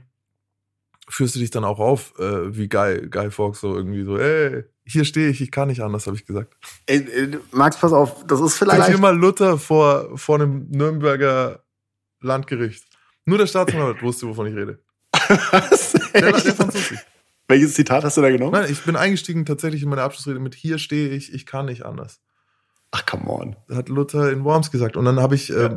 [1.08, 4.64] führst du dich dann auch auf, äh, wie Guy, Guy Fawkes so irgendwie so, ey,
[4.84, 6.56] hier stehe ich, ich kann nicht anders, habe ich gesagt.
[6.86, 8.86] Ey, ey, Max, pass auf, das ist vielleicht.
[8.86, 11.64] Sag mal Luther vor, vor einem Nürnberger
[12.20, 12.85] Landgericht.
[13.26, 14.78] Nur der Staatsanwalt wusste, wovon ich rede.
[15.50, 15.92] Was?
[15.92, 16.98] Der, der fand's lustig.
[17.48, 18.52] Welches Zitat hast du da genommen?
[18.52, 21.84] Nein, ich bin eingestiegen tatsächlich in meine Abschlussrede mit hier stehe ich, ich kann nicht
[21.84, 22.20] anders.
[22.90, 23.56] Ach, come on.
[23.70, 24.96] Hat Luther in Worms gesagt.
[24.96, 25.66] Und dann habe ich ja.
[25.66, 25.76] äh,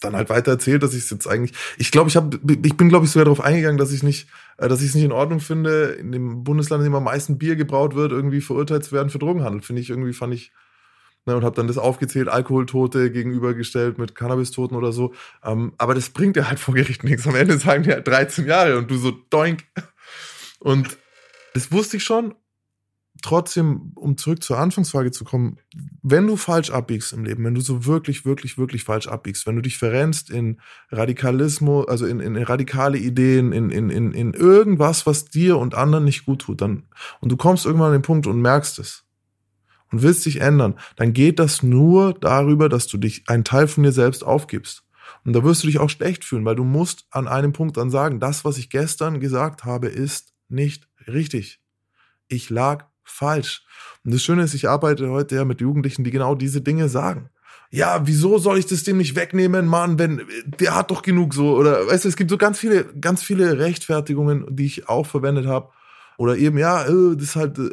[0.00, 1.56] dann halt weiter erzählt, dass ich es jetzt eigentlich.
[1.78, 4.28] Ich glaube, ich habe, ich bin, glaube ich, sogar darauf eingegangen, dass ich nicht,
[4.58, 7.38] äh, dass ich es nicht in Ordnung finde, in dem Bundesland, in dem am meisten
[7.38, 9.62] Bier gebraut wird, irgendwie verurteilt zu werden für Drogenhandel.
[9.62, 10.52] Finde ich irgendwie, fand ich.
[11.28, 15.12] Ne, und habe dann das aufgezählt, Alkoholtote gegenübergestellt mit Cannabistoten oder so.
[15.44, 17.26] Ähm, aber das bringt ja halt vor Gericht nichts.
[17.26, 19.64] Am Ende sagen die halt 13 Jahre und du so doink.
[20.58, 20.96] Und
[21.52, 22.34] das wusste ich schon
[23.20, 25.58] trotzdem, um zurück zur Anfangsfrage zu kommen,
[26.02, 29.56] wenn du falsch abbiegst im Leben, wenn du so wirklich, wirklich, wirklich falsch abbiegst, wenn
[29.56, 35.04] du dich verrennst in Radikalismus, also in, in radikale Ideen, in, in, in, in irgendwas,
[35.04, 36.84] was dir und anderen nicht gut tut, dann,
[37.20, 39.04] und du kommst irgendwann an den Punkt und merkst es
[39.90, 43.84] und willst dich ändern, dann geht das nur darüber, dass du dich einen Teil von
[43.84, 44.84] dir selbst aufgibst.
[45.24, 47.90] Und da wirst du dich auch schlecht fühlen, weil du musst an einem Punkt dann
[47.90, 51.60] sagen, das, was ich gestern gesagt habe, ist nicht richtig.
[52.28, 53.64] Ich lag falsch.
[54.04, 57.30] Und das Schöne ist, ich arbeite heute ja mit Jugendlichen, die genau diese Dinge sagen.
[57.70, 61.54] Ja, wieso soll ich das dem nicht wegnehmen, Mann, wenn der hat doch genug so
[61.54, 65.46] oder weißt du, es gibt so ganz viele ganz viele Rechtfertigungen, die ich auch verwendet
[65.46, 65.70] habe
[66.18, 67.70] oder eben ja, äh, das ist halt äh,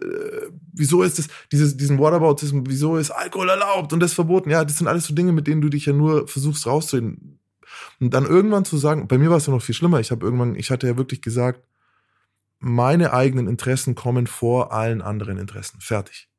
[0.71, 4.51] wieso ist das dieses diesen Whataboutism, wieso ist Alkohol erlaubt und das verboten?
[4.51, 7.39] Ja, das sind alles so Dinge, mit denen du dich ja nur versuchst rauszureden.
[7.99, 9.99] Und dann irgendwann zu sagen, bei mir war es ja noch viel schlimmer.
[9.99, 11.67] Ich habe irgendwann, ich hatte ja wirklich gesagt,
[12.59, 15.81] meine eigenen Interessen kommen vor allen anderen Interessen.
[15.81, 16.29] Fertig.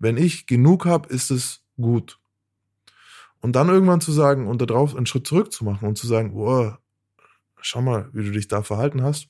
[0.00, 2.18] Wenn ich genug habe, ist es gut.
[3.40, 6.32] Und dann irgendwann zu sagen und darauf einen Schritt zurück zu machen und zu sagen,
[6.34, 6.74] wow,
[7.60, 9.28] schau mal, wie du dich da verhalten hast.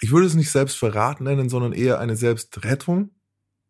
[0.00, 3.10] Ich würde es nicht Selbstverrat nennen, sondern eher eine Selbstrettung,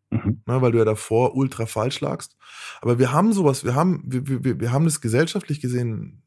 [0.09, 0.41] mhm.
[0.45, 2.35] ne, weil du ja davor ultra falsch lagst.
[2.81, 6.23] Aber wir haben sowas, wir haben, wir, wir, wir haben das gesellschaftlich gesehen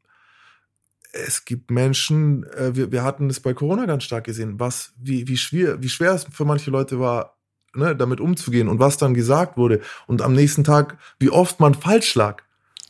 [1.13, 5.27] es gibt Menschen, äh, wir, wir hatten das bei Corona ganz stark gesehen, was, wie,
[5.27, 7.37] wie schwer, wie schwer es für manche Leute war,
[7.75, 11.73] ne, damit umzugehen und was dann gesagt wurde und am nächsten Tag, wie oft man
[11.73, 12.43] falsch lag.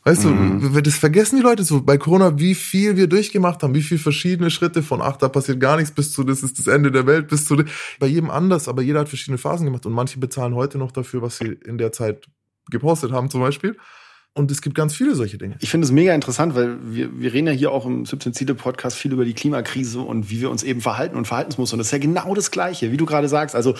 [0.04, 0.72] Weißt mhm.
[0.74, 3.98] du, das vergessen die Leute so bei Corona, wie viel wir durchgemacht haben, wie viel
[3.98, 7.06] verschiedene Schritte von ach, da passiert gar nichts bis zu das ist das Ende der
[7.06, 7.62] Welt, bis zu
[8.00, 11.22] bei jedem anders, aber jeder hat verschiedene Phasen gemacht und manche bezahlen heute noch dafür,
[11.22, 12.28] was sie in der Zeit
[12.70, 13.76] gepostet haben zum Beispiel.
[14.34, 15.56] Und es gibt ganz viele solche Dinge.
[15.60, 18.54] Ich finde es mega interessant, weil wir, wir reden ja hier auch im 17 Ziele
[18.54, 21.74] Podcast viel über die Klimakrise und wie wir uns eben verhalten und Verhaltensmuster.
[21.74, 23.54] Und das ist ja genau das Gleiche, wie du gerade sagst.
[23.54, 23.74] Also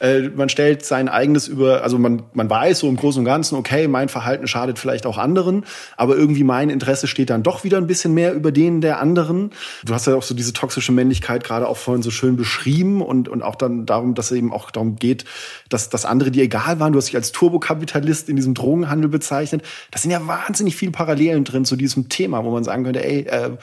[0.00, 3.56] äh, man stellt sein eigenes über, also man, man weiß so im Großen und Ganzen,
[3.56, 5.66] okay, mein Verhalten schadet vielleicht auch anderen,
[5.98, 9.50] aber irgendwie mein Interesse steht dann doch wieder ein bisschen mehr über denen der anderen.
[9.84, 13.28] Du hast ja auch so diese toxische Männlichkeit gerade auch vorhin so schön beschrieben und,
[13.28, 15.26] und auch dann darum, dass es eben auch darum geht,
[15.68, 16.94] dass, dass andere dir egal waren.
[16.94, 19.62] Du hast dich als Turbokapitalist in diesem Drogenhandel bezeichnet.
[19.90, 23.22] Das sind ja wahnsinnig viele Parallelen drin zu diesem Thema, wo man sagen könnte, ey,
[23.22, 23.56] äh,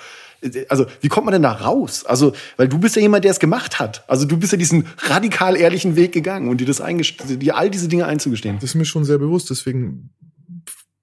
[0.70, 2.06] also wie kommt man denn da raus?
[2.06, 4.04] Also, weil du bist ja jemand, der es gemacht hat.
[4.08, 7.88] Also du bist ja diesen radikal ehrlichen Weg gegangen und dir das dir all diese
[7.88, 8.56] Dinge einzugestehen.
[8.56, 10.12] Das ist mir schon sehr bewusst, deswegen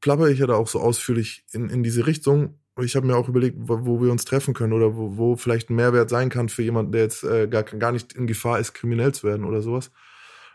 [0.00, 2.58] plapper ich ja da auch so ausführlich in, in diese Richtung.
[2.80, 5.70] Ich habe mir auch überlegt, wo, wo, wir uns treffen können oder wo, wo vielleicht
[5.70, 8.72] ein Mehrwert sein kann für jemanden, der jetzt äh, gar, gar nicht in Gefahr ist,
[8.72, 9.90] kriminell zu werden oder sowas.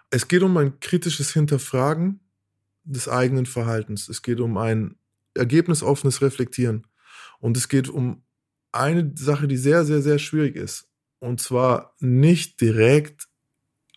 [0.09, 2.19] Es geht um ein kritisches Hinterfragen
[2.87, 4.09] des eigenen Verhaltens.
[4.09, 4.95] Es geht um ein
[5.35, 6.87] ergebnisoffenes Reflektieren.
[7.39, 8.23] Und es geht um
[8.71, 10.87] eine Sache, die sehr, sehr, sehr schwierig ist.
[11.19, 13.27] Und zwar nicht direkt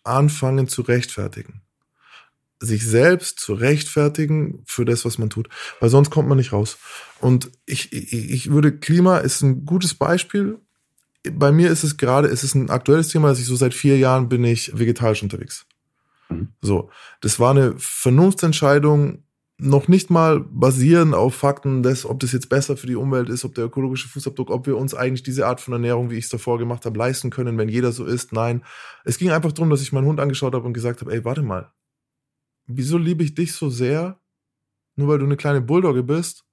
[0.03, 1.61] anfangen zu rechtfertigen.
[2.59, 5.49] Sich selbst zu rechtfertigen für das, was man tut.
[5.79, 6.77] Weil sonst kommt man nicht raus.
[7.19, 10.59] Und ich, ich, ich würde, Klima ist ein gutes Beispiel.
[11.31, 13.97] Bei mir ist es gerade, es ist ein aktuelles Thema, dass ich so seit vier
[13.97, 15.65] Jahren bin ich vegetarisch unterwegs.
[16.61, 16.89] So,
[17.21, 19.23] das war eine Vernunftsentscheidung,
[19.63, 23.45] noch nicht mal basieren auf Fakten, dass, ob das jetzt besser für die Umwelt ist,
[23.45, 26.31] ob der ökologische Fußabdruck, ob wir uns eigentlich diese Art von Ernährung, wie ich es
[26.31, 28.33] davor gemacht habe, leisten können, wenn jeder so ist.
[28.33, 28.63] Nein,
[29.05, 31.43] es ging einfach darum, dass ich meinen Hund angeschaut habe und gesagt habe, ey, warte
[31.43, 31.71] mal,
[32.65, 34.19] wieso liebe ich dich so sehr,
[34.95, 36.43] nur weil du eine kleine Bulldogge bist,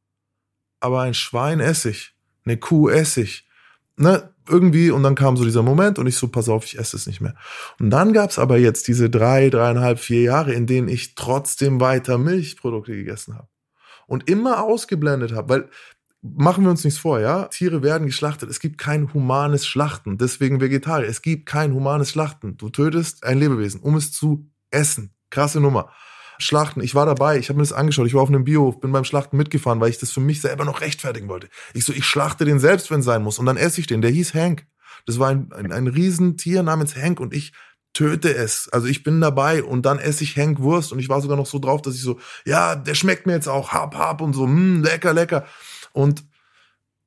[0.81, 2.15] aber ein Schwein esse ich,
[2.45, 3.49] eine Kuh esse ich,
[3.97, 6.97] ne, irgendwie, und dann kam so dieser Moment und ich so, pass auf, ich esse
[6.97, 7.35] es nicht mehr.
[7.79, 12.19] Und dann gab's aber jetzt diese drei, dreieinhalb, vier Jahre, in denen ich trotzdem weiter
[12.19, 13.49] Milchprodukte gegessen habe.
[14.07, 15.69] Und immer ausgeblendet habe, weil
[16.23, 17.45] machen wir uns nichts vor, ja?
[17.45, 18.51] Tiere werden geschlachtet.
[18.51, 20.19] Es gibt kein humanes Schlachten.
[20.19, 21.09] Deswegen Vegetarier.
[21.09, 22.57] Es gibt kein humanes Schlachten.
[22.57, 25.15] Du tötest ein Lebewesen, um es zu essen.
[25.31, 25.93] Krasse Nummer.
[26.39, 26.81] Schlachten.
[26.81, 29.05] Ich war dabei, ich habe mir das angeschaut, ich war auf einem Biohof, bin beim
[29.05, 31.49] Schlachten mitgefahren, weil ich das für mich selber noch rechtfertigen wollte.
[31.75, 33.39] Ich so, ich schlachte den selbst, wenn es sein muss.
[33.39, 34.01] Und dann esse ich den.
[34.01, 34.67] Der hieß Hank.
[35.07, 37.53] Das war ein, ein, ein Riesentier namens Hank und ich
[37.95, 38.69] töte es.
[38.69, 41.47] Also ich bin dabei und dann esse ich Hank Wurst und ich war sogar noch
[41.47, 44.47] so drauf, dass ich so, ja, der schmeckt mir jetzt auch, hab, hab und so,
[44.47, 45.47] mh, hm, lecker, lecker.
[45.93, 46.25] Und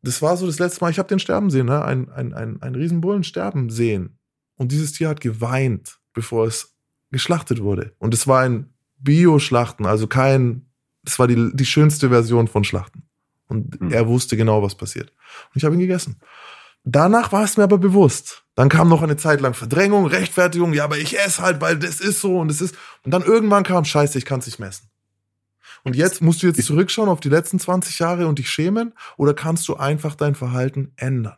[0.01, 1.85] das war so das letzte Mal, ich habe den sterben sehen, ne?
[1.85, 4.19] ein, ein, ein, ein Riesenbullen sterben sehen.
[4.55, 6.75] Und dieses Tier hat geweint, bevor es
[7.11, 7.93] geschlachtet wurde.
[7.99, 10.67] Und es war ein Bio-Schlachten, also kein,
[11.03, 13.03] das war die, die schönste Version von Schlachten.
[13.47, 13.91] Und mhm.
[13.91, 15.09] er wusste genau, was passiert.
[15.09, 16.19] Und ich habe ihn gegessen.
[16.83, 18.43] Danach war es mir aber bewusst.
[18.55, 21.99] Dann kam noch eine Zeit lang Verdrängung, Rechtfertigung, ja, aber ich esse halt, weil das
[21.99, 22.75] ist so und das ist.
[23.03, 24.89] Und dann irgendwann kam Scheiße, ich kann es nicht messen.
[25.83, 29.33] Und jetzt musst du jetzt zurückschauen auf die letzten 20 Jahre und dich schämen oder
[29.33, 31.37] kannst du einfach dein Verhalten ändern?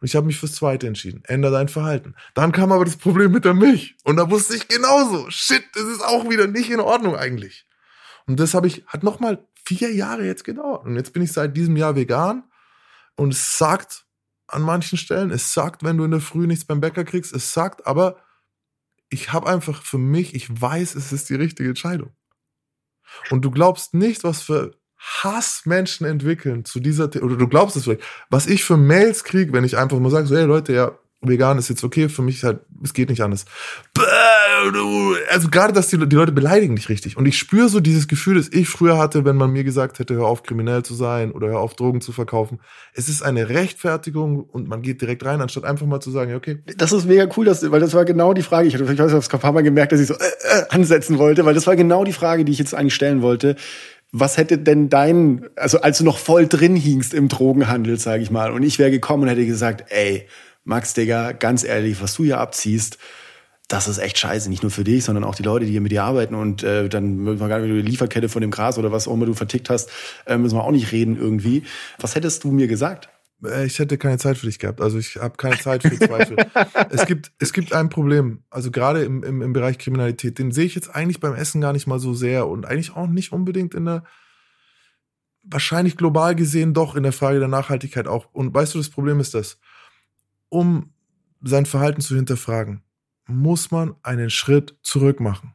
[0.00, 1.22] Und ich habe mich fürs Zweite entschieden.
[1.24, 2.14] Ändere dein Verhalten.
[2.34, 3.96] Dann kam aber das Problem mit der Milch.
[4.04, 5.30] Und da wusste ich genauso.
[5.30, 7.66] Shit, das ist auch wieder nicht in Ordnung eigentlich.
[8.26, 10.84] Und das habe ich, hat nochmal vier Jahre jetzt gedauert.
[10.84, 12.44] Und jetzt bin ich seit diesem Jahr vegan.
[13.16, 14.04] Und es sagt
[14.46, 17.52] an manchen Stellen, es sagt, wenn du in der Früh nichts beim Bäcker kriegst, es
[17.52, 18.16] sagt, aber
[19.08, 22.14] ich habe einfach für mich, ich weiß, es ist die richtige Entscheidung.
[23.30, 27.84] Und du glaubst nicht, was für Hassmenschen entwickeln zu dieser, The oder du glaubst es
[27.84, 30.92] vielleicht, was ich für Mails kriege, wenn ich einfach mal sage, so, hey Leute, ja,
[31.22, 33.46] vegan ist jetzt okay, für mich halt, es geht nicht anders.
[35.30, 37.16] Also gerade, dass die, die Leute beleidigen dich richtig.
[37.16, 40.14] Und ich spüre so dieses Gefühl, das ich früher hatte, wenn man mir gesagt hätte,
[40.14, 42.60] hör auf, kriminell zu sein oder hör auf, Drogen zu verkaufen.
[42.92, 46.36] Es ist eine Rechtfertigung und man geht direkt rein, anstatt einfach mal zu sagen, ja,
[46.36, 46.58] okay.
[46.76, 48.68] Das ist mega cool, dass, weil das war genau die Frage.
[48.68, 51.18] Ich, weiß, ich habe es ein paar Mal gemerkt, dass ich so äh, äh, ansetzen
[51.18, 53.56] wollte, weil das war genau die Frage, die ich jetzt eigentlich stellen wollte
[54.18, 58.30] was hätte denn dein, also als du noch voll drin hingst im Drogenhandel, sage ich
[58.30, 60.26] mal, und ich wäre gekommen und hätte gesagt, ey,
[60.64, 62.98] Max, Digga, ganz ehrlich, was du hier abziehst,
[63.68, 64.48] das ist echt scheiße.
[64.48, 66.34] Nicht nur für dich, sondern auch die Leute, die hier mit dir arbeiten.
[66.34, 69.08] Und äh, dann müssen wir gar nicht über die Lieferkette von dem Gras oder was
[69.08, 69.90] auch immer du vertickt hast,
[70.26, 71.64] äh, müssen wir auch nicht reden irgendwie.
[71.98, 73.08] Was hättest du mir gesagt?
[73.44, 74.80] Äh, ich hätte keine Zeit für dich gehabt.
[74.80, 76.36] Also ich habe keine Zeit für Zweifel.
[76.90, 78.42] es gibt es gibt ein Problem.
[78.50, 81.72] Also gerade im, im, im Bereich Kriminalität, den sehe ich jetzt eigentlich beim Essen gar
[81.72, 84.04] nicht mal so sehr und eigentlich auch nicht unbedingt in der
[85.48, 88.26] wahrscheinlich global gesehen doch in der Frage der Nachhaltigkeit auch.
[88.32, 89.58] Und weißt du, das Problem ist das,
[90.48, 90.92] um
[91.42, 92.82] sein Verhalten zu hinterfragen,
[93.28, 95.54] muss man einen Schritt zurück machen.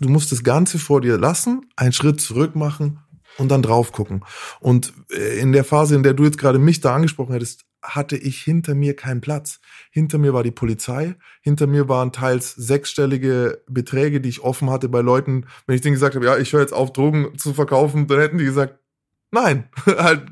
[0.00, 3.00] Du musst das Ganze vor dir lassen, einen Schritt zurück machen
[3.38, 4.24] und dann drauf gucken.
[4.60, 8.16] Und äh, in der Phase, in der du jetzt gerade mich da angesprochen hättest, hatte
[8.16, 9.60] ich hinter mir keinen Platz.
[9.90, 14.88] Hinter mir war die Polizei, hinter mir waren teils sechsstellige Beträge, die ich offen hatte
[14.88, 15.46] bei Leuten.
[15.66, 18.38] Wenn ich denen gesagt habe, ja, ich höre jetzt auf, Drogen zu verkaufen, dann hätten
[18.38, 18.78] die gesagt,
[19.30, 20.26] nein, halt,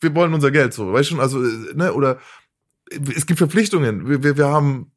[0.00, 2.18] wir wollen unser Geld so, weißt du schon, also, äh, ne, oder
[3.14, 4.08] es gibt Verpflichtungen.
[4.08, 4.91] Wir, wir, wir haben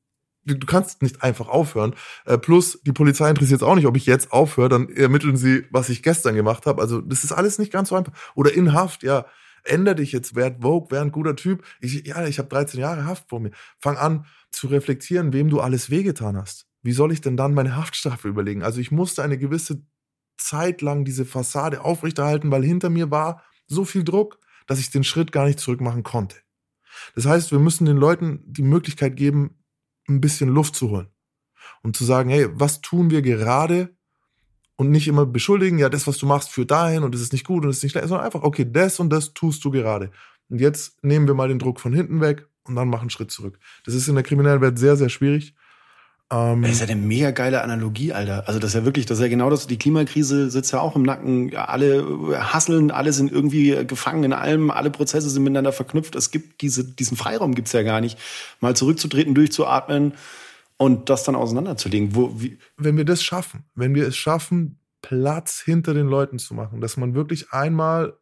[0.45, 1.95] du kannst nicht einfach aufhören.
[2.25, 5.65] Äh, plus, die Polizei interessiert es auch nicht, ob ich jetzt aufhöre, dann ermitteln sie,
[5.71, 6.81] was ich gestern gemacht habe.
[6.81, 8.13] Also, das ist alles nicht ganz so einfach.
[8.35, 9.25] Oder in Haft, ja,
[9.63, 11.63] änder dich jetzt, werd Vogue, wär ein guter Typ.
[11.81, 13.51] Ich, ja, ich habe 13 Jahre Haft vor mir.
[13.79, 16.67] Fang an zu reflektieren, wem du alles wehgetan hast.
[16.83, 18.63] Wie soll ich denn dann meine Haftstrafe überlegen?
[18.63, 19.83] Also, ich musste eine gewisse
[20.37, 25.03] Zeit lang diese Fassade aufrechterhalten, weil hinter mir war so viel Druck, dass ich den
[25.03, 26.37] Schritt gar nicht zurück machen konnte.
[27.15, 29.64] Das heißt, wir müssen den Leuten die Möglichkeit geben,
[30.07, 31.07] ein bisschen Luft zu holen
[31.83, 33.95] und zu sagen, hey, was tun wir gerade
[34.75, 37.45] und nicht immer beschuldigen, ja, das, was du machst, führt dahin und das ist nicht
[37.45, 40.11] gut und das ist nicht schlecht, sondern einfach, okay, das und das tust du gerade.
[40.49, 43.31] Und jetzt nehmen wir mal den Druck von hinten weg und dann machen einen Schritt
[43.31, 43.59] zurück.
[43.85, 45.55] Das ist in der kriminellen Welt sehr, sehr schwierig.
[46.31, 48.47] Ähm, das ist ja eine mega geile Analogie, Alter.
[48.47, 50.95] Also das ist ja wirklich, das ist ja genau das, die Klimakrise sitzt ja auch
[50.95, 51.55] im Nacken.
[51.55, 56.15] Alle hasseln, alle sind irgendwie gefangen in allem, alle Prozesse sind miteinander verknüpft.
[56.15, 58.17] Es gibt diese, diesen Freiraum gibt's ja gar nicht.
[58.59, 60.13] Mal zurückzutreten, durchzuatmen
[60.77, 62.15] und das dann auseinanderzulegen.
[62.15, 66.55] Wo, wie wenn wir das schaffen, wenn wir es schaffen, Platz hinter den Leuten zu
[66.55, 68.17] machen, dass man wirklich einmal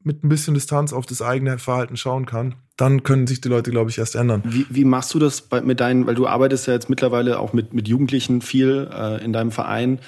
[0.00, 3.72] mit ein bisschen Distanz auf das eigene Verhalten schauen kann, dann können sich die Leute,
[3.72, 4.42] glaube ich, erst ändern.
[4.46, 7.52] Wie, wie machst du das bei, mit deinen, weil du arbeitest ja jetzt mittlerweile auch
[7.52, 9.98] mit, mit Jugendlichen viel äh, in deinem Verein,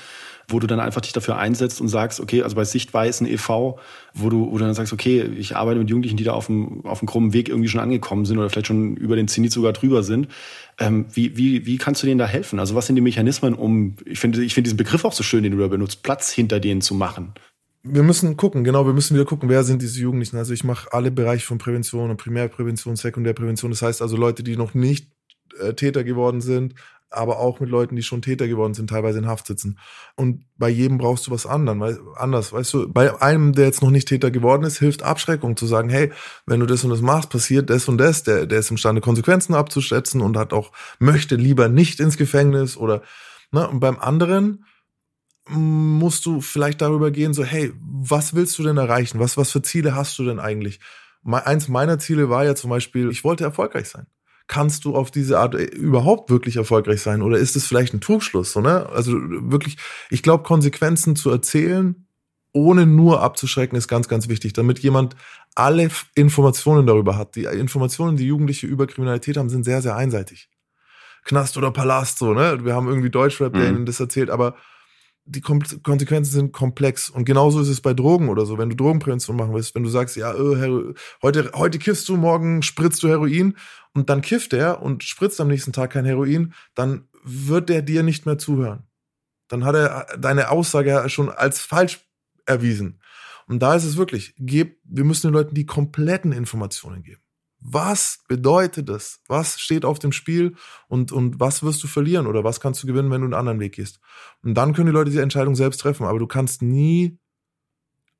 [0.46, 3.80] wo du dann einfach dich dafür einsetzt und sagst, okay, also bei Sichtweisen e.V.,
[4.14, 6.84] wo du, wo du dann sagst, okay, ich arbeite mit Jugendlichen, die da auf dem,
[6.86, 9.72] auf dem krummen Weg irgendwie schon angekommen sind oder vielleicht schon über den Zenit sogar
[9.72, 10.28] drüber sind.
[10.78, 12.60] Ähm, wie, wie, wie kannst du denen da helfen?
[12.60, 15.42] Also was sind die Mechanismen, um, ich finde, ich finde diesen Begriff auch so schön,
[15.42, 17.34] den du da benutzt, Platz hinter denen zu machen?
[17.82, 20.36] Wir müssen gucken, genau, wir müssen wieder gucken, wer sind diese Jugendlichen.
[20.36, 23.70] Also ich mache alle Bereiche von Prävention und Primärprävention, Sekundärprävention.
[23.70, 25.10] Das heißt also Leute, die noch nicht
[25.58, 26.74] äh, Täter geworden sind,
[27.10, 29.78] aber auch mit Leuten, die schon Täter geworden sind, teilweise in Haft sitzen.
[30.14, 33.82] Und bei jedem brauchst du was anderen, weil, anders, weißt du, bei einem, der jetzt
[33.82, 36.12] noch nicht Täter geworden ist, hilft Abschreckung zu sagen, hey,
[36.46, 39.54] wenn du das und das machst, passiert das und das, der, der ist imstande, Konsequenzen
[39.54, 43.02] abzuschätzen und hat auch, möchte lieber nicht ins Gefängnis oder,
[43.50, 44.64] ne, und beim anderen,
[45.50, 49.18] musst du vielleicht darüber gehen, so, hey, was willst du denn erreichen?
[49.18, 50.80] Was, was für Ziele hast du denn eigentlich?
[51.24, 54.06] Eins meiner Ziele war ja zum Beispiel, ich wollte erfolgreich sein.
[54.46, 57.22] Kannst du auf diese Art äh, überhaupt wirklich erfolgreich sein?
[57.22, 58.52] Oder ist es vielleicht ein Trugschluss?
[58.52, 58.88] So, ne?
[58.88, 59.76] Also wirklich,
[60.08, 62.06] ich glaube, Konsequenzen zu erzählen,
[62.52, 65.14] ohne nur abzuschrecken, ist ganz, ganz wichtig, damit jemand
[65.54, 67.36] alle Informationen darüber hat.
[67.36, 70.48] Die Informationen, die Jugendliche über Kriminalität haben, sind sehr, sehr einseitig.
[71.24, 72.64] Knast oder Palast, so, ne?
[72.64, 73.76] Wir haben irgendwie Deutschrap, der mhm.
[73.76, 74.56] ihnen das erzählt, aber
[75.30, 77.08] die Konsequenzen sind komplex.
[77.08, 78.58] Und genauso ist es bei Drogen oder so.
[78.58, 82.62] Wenn du Drogenprävention machen willst, wenn du sagst, ja, äh, heute, heute kiffst du, morgen
[82.62, 83.56] spritzt du Heroin
[83.94, 88.02] und dann kifft er und spritzt am nächsten Tag kein Heroin, dann wird der dir
[88.02, 88.84] nicht mehr zuhören.
[89.48, 92.00] Dann hat er deine Aussage schon als falsch
[92.46, 93.00] erwiesen.
[93.46, 97.22] Und da ist es wirklich, geb, wir müssen den Leuten die kompletten Informationen geben
[97.60, 99.20] was bedeutet das?
[99.28, 100.56] Was steht auf dem Spiel
[100.88, 103.60] und, und was wirst du verlieren oder was kannst du gewinnen, wenn du einen anderen
[103.60, 104.00] Weg gehst?
[104.42, 107.18] Und dann können die Leute diese Entscheidung selbst treffen, aber du kannst nie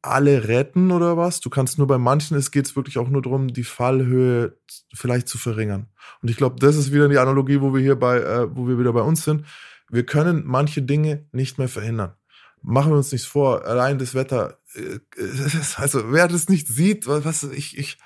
[0.03, 1.41] alle retten oder was.
[1.41, 4.57] Du kannst nur bei manchen, es geht wirklich auch nur darum, die Fallhöhe
[4.95, 5.89] vielleicht zu verringern.
[6.23, 8.79] Und ich glaube, das ist wieder die Analogie, wo wir hier bei, äh, wo wir
[8.79, 9.45] wieder bei uns sind.
[9.91, 12.15] Wir können manche Dinge nicht mehr verhindern.
[12.63, 15.01] machen wir uns nichts vor, allein das Wetter, äh,
[15.77, 17.99] also wer das nicht sieht, was ich, ich,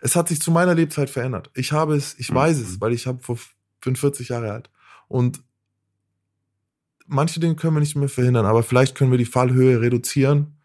[0.00, 1.50] es hat sich zu meiner Lebzeit verändert.
[1.54, 2.80] Ich habe es, ich weiß es, mhm.
[2.80, 3.38] weil ich habe vor,
[3.80, 4.70] bin 40 Jahre alt.
[5.08, 5.40] Und
[7.06, 10.58] manche Dinge können wir nicht mehr verhindern, aber vielleicht können wir die Fallhöhe reduzieren,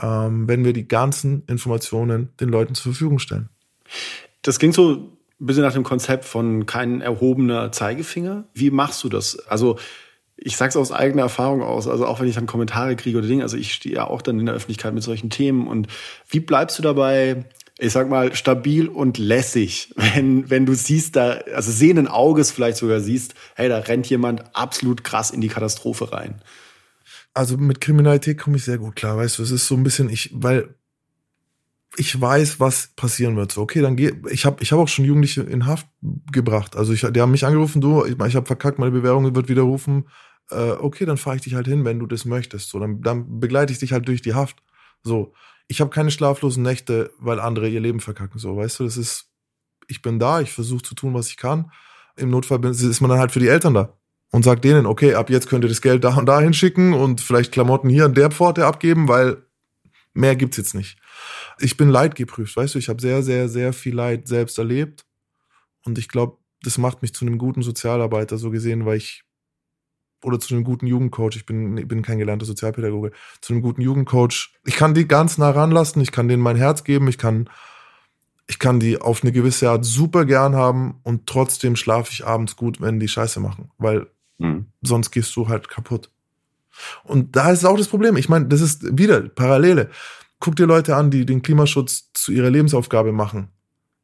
[0.00, 3.48] ähm, wenn wir die ganzen Informationen den Leuten zur Verfügung stellen.
[4.42, 8.44] Das klingt so ein bisschen nach dem Konzept von kein erhobener Zeigefinger.
[8.54, 9.38] Wie machst du das?
[9.48, 9.78] Also
[10.36, 13.42] ich sag's aus eigener Erfahrung aus, also auch wenn ich dann Kommentare kriege oder Dinge,
[13.42, 15.88] also ich stehe ja auch dann in der Öffentlichkeit mit solchen Themen und
[16.28, 17.46] wie bleibst du dabei,
[17.78, 22.78] ich sag mal, stabil und lässig, wenn, wenn du siehst, da, also sehenden Auges vielleicht
[22.78, 26.42] sogar siehst, hey, da rennt jemand absolut krass in die Katastrophe rein.
[27.34, 30.08] Also mit Kriminalität komme ich sehr gut klar, weißt du, es ist so ein bisschen,
[30.08, 30.74] ich, weil
[31.98, 33.52] ich weiß, was passieren wird.
[33.52, 34.12] So, okay, dann geh.
[34.30, 35.86] Ich habe ich hab auch schon Jugendliche in Haft
[36.30, 36.76] gebracht.
[36.76, 40.08] Also ich, die haben mich angerufen, du, ich, ich habe verkackt, meine Bewährung wird widerrufen.
[40.50, 42.68] Äh, okay, dann fahre ich dich halt hin, wenn du das möchtest.
[42.68, 44.62] So, dann, dann begleite ich dich halt durch die Haft.
[45.02, 45.32] So,
[45.68, 48.38] ich habe keine schlaflosen Nächte, weil andere ihr Leben verkacken.
[48.38, 49.30] So, weißt du, das ist,
[49.88, 51.70] ich bin da, ich versuche zu tun, was ich kann.
[52.16, 53.98] Im Notfall ist man dann halt für die Eltern da
[54.30, 57.20] und sagt denen, okay, ab jetzt könnt ihr das Geld da und da hinschicken und
[57.20, 59.42] vielleicht Klamotten hier an der Pforte abgeben, weil
[60.14, 60.98] mehr gibt's jetzt nicht.
[61.58, 65.04] Ich bin leidgeprüft, weißt du, ich habe sehr, sehr, sehr viel Leid selbst erlebt
[65.84, 69.25] und ich glaube, das macht mich zu einem guten Sozialarbeiter so gesehen, weil ich
[70.26, 71.36] oder zu einem guten Jugendcoach.
[71.36, 73.12] Ich bin, ich bin kein gelernter Sozialpädagoge.
[73.40, 74.52] Zu einem guten Jugendcoach.
[74.64, 76.02] Ich kann die ganz nah ranlassen.
[76.02, 77.06] Ich kann denen mein Herz geben.
[77.06, 77.48] Ich kann,
[78.48, 82.56] ich kann die auf eine gewisse Art super gern haben und trotzdem schlafe ich abends
[82.56, 84.08] gut, wenn die Scheiße machen, weil
[84.38, 84.66] mhm.
[84.82, 86.10] sonst gehst du halt kaputt.
[87.04, 88.16] Und da ist auch das Problem.
[88.16, 89.90] Ich meine, das ist wieder Parallele.
[90.40, 93.48] Guck dir Leute an, die den Klimaschutz zu ihrer Lebensaufgabe machen.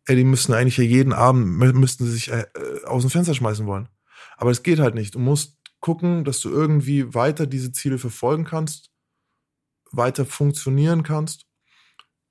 [0.06, 2.46] Ey, die müssen eigentlich ja jeden Abend, müssten sie sich äh,
[2.86, 3.88] aus dem Fenster schmeißen wollen.
[4.36, 5.14] Aber es geht halt nicht.
[5.14, 8.90] Du musst gucken, dass du irgendwie weiter diese Ziele verfolgen kannst,
[9.90, 11.44] weiter funktionieren kannst.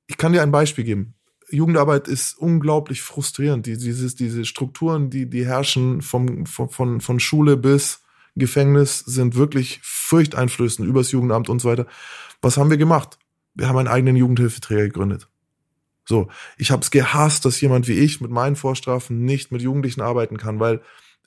[0.08, 1.14] Ich kann dir ein Beispiel geben.
[1.50, 3.66] Jugendarbeit ist unglaublich frustrierend.
[3.66, 8.02] Die, dieses, diese Strukturen, die, die herrschen vom, von, von, von Schule bis
[8.36, 11.86] Gefängnis, sind wirklich furchteinflößend übers Jugendamt und so weiter.
[12.42, 13.20] Was haben wir gemacht?
[13.54, 15.28] Wir haben einen eigenen Jugendhilfeträger gegründet.
[16.06, 20.02] So, ich habe es gehasst, dass jemand wie ich mit meinen Vorstrafen nicht mit Jugendlichen
[20.02, 20.82] arbeiten kann, weil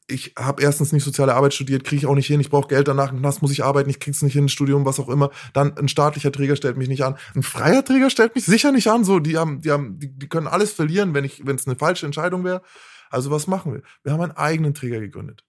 [0.07, 2.89] ich habe erstens nicht soziale Arbeit studiert, kriege ich auch nicht hin, ich brauche Geld
[2.89, 5.31] danach, im muss ich arbeiten, ich krieg's nicht hin, Studium, was auch immer.
[5.55, 7.17] Dann ein staatlicher Träger stellt mich nicht an.
[7.35, 9.05] Ein freier Träger stellt mich sicher nicht an.
[9.05, 11.77] So, die haben, die haben, die, die können alles verlieren, wenn ich, wenn es eine
[11.77, 12.63] falsche Entscheidung wäre.
[13.09, 13.83] Also was machen wir?
[14.03, 15.45] Wir haben einen eigenen Träger gegründet.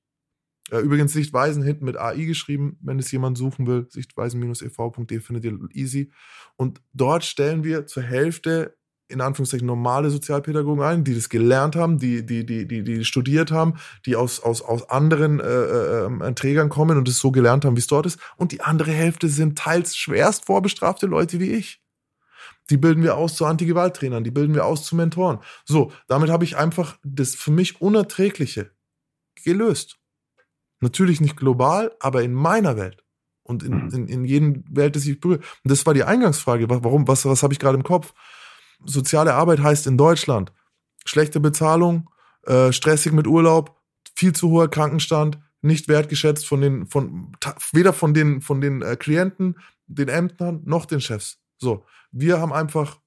[0.72, 6.12] Übrigens Sichtweisen hinten mit AI geschrieben, wenn es jemand suchen will, sichtweisen-ev.de findet ihr easy.
[6.56, 8.76] Und dort stellen wir zur Hälfte
[9.08, 13.52] in Anführungszeichen normale Sozialpädagogen ein, die das gelernt haben, die, die, die, die, die studiert
[13.52, 17.66] haben, die aus, aus, aus anderen äh, äh, ähm, Trägern kommen und es so gelernt
[17.66, 18.20] haben, wie es dort ist.
[18.38, 21.82] Und die andere Hälfte sind teils schwerst vorbestrafte Leute wie ich.
[22.72, 25.38] Die bilden wir aus zu Anti-Gewalt-Trainern, die bilden wir aus zu Mentoren.
[25.66, 28.72] So, damit habe ich einfach das für mich Unerträgliche
[29.44, 30.00] gelöst.
[30.80, 33.04] Natürlich nicht global, aber in meiner Welt
[33.44, 33.90] und in, mhm.
[33.94, 35.40] in, in jedem Welt, das ich berühre.
[35.64, 36.68] Und das war die Eingangsfrage.
[36.68, 38.14] Warum, was, was habe ich gerade im Kopf?
[38.84, 40.52] Soziale Arbeit heißt in Deutschland
[41.06, 42.10] schlechte Bezahlung,
[42.44, 43.80] äh, stressig mit Urlaub,
[44.16, 47.32] viel zu hoher Krankenstand, nicht wertgeschätzt von den, von,
[47.72, 49.58] weder von den, von den äh, Klienten,
[49.88, 51.40] den Ämtern, noch den Chefs.
[51.58, 51.86] So.
[52.12, 53.00] Wir haben einfach,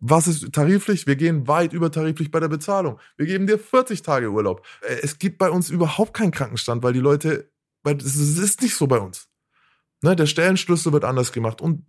[0.00, 1.06] was ist tariflich?
[1.06, 2.98] Wir gehen weit übertariflich bei der Bezahlung.
[3.16, 4.64] Wir geben dir 40 Tage Urlaub.
[4.82, 7.50] Äh, es gibt bei uns überhaupt keinen Krankenstand, weil die Leute,
[7.82, 9.28] weil es ist nicht so bei uns.
[10.02, 11.86] Ne, der Stellenschlüssel wird anders gemacht und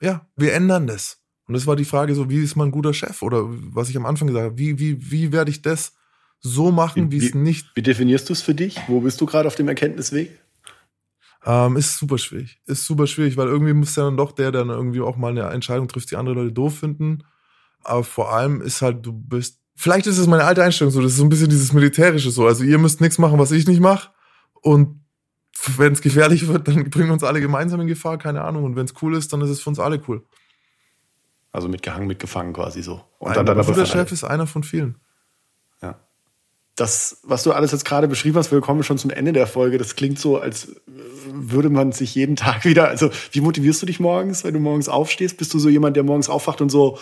[0.00, 1.20] ja, wir ändern das.
[1.48, 3.22] Und das war die Frage so, wie ist man ein guter Chef?
[3.22, 5.94] Oder was ich am Anfang gesagt habe, wie, wie, wie werde ich das
[6.40, 7.66] so machen, wie, wie es nicht.
[7.74, 8.78] Wie definierst du es für dich?
[8.86, 10.30] Wo bist du gerade auf dem Erkenntnisweg?
[11.44, 12.60] Ähm, ist super schwierig.
[12.66, 15.30] Ist super schwierig, weil irgendwie muss ja dann doch der, der dann irgendwie auch mal
[15.30, 17.24] eine Entscheidung trifft, die andere Leute doof finden.
[17.82, 19.58] Aber vor allem ist halt, du bist.
[19.74, 22.46] Vielleicht ist es meine alte Einstellung so, das ist so ein bisschen dieses Militärische so.
[22.46, 24.10] Also ihr müsst nichts machen, was ich nicht mache.
[24.60, 25.00] Und
[25.76, 28.64] wenn es gefährlich wird, dann bringen wir uns alle gemeinsam in Gefahr, keine Ahnung.
[28.64, 30.24] Und wenn es cool ist, dann ist es für uns alle cool.
[31.52, 33.00] Also mitgehangen, mitgefangen quasi so.
[33.18, 34.96] Und Ein dann guter Chef ist einer von vielen.
[35.82, 35.98] Ja.
[36.76, 39.78] Das, was du alles jetzt gerade beschrieben hast, wir kommen schon zum Ende der Folge.
[39.78, 42.88] Das klingt so, als würde man sich jeden Tag wieder.
[42.88, 45.38] Also, wie motivierst du dich morgens, wenn du morgens aufstehst?
[45.38, 46.98] Bist du so jemand, der morgens aufwacht und so,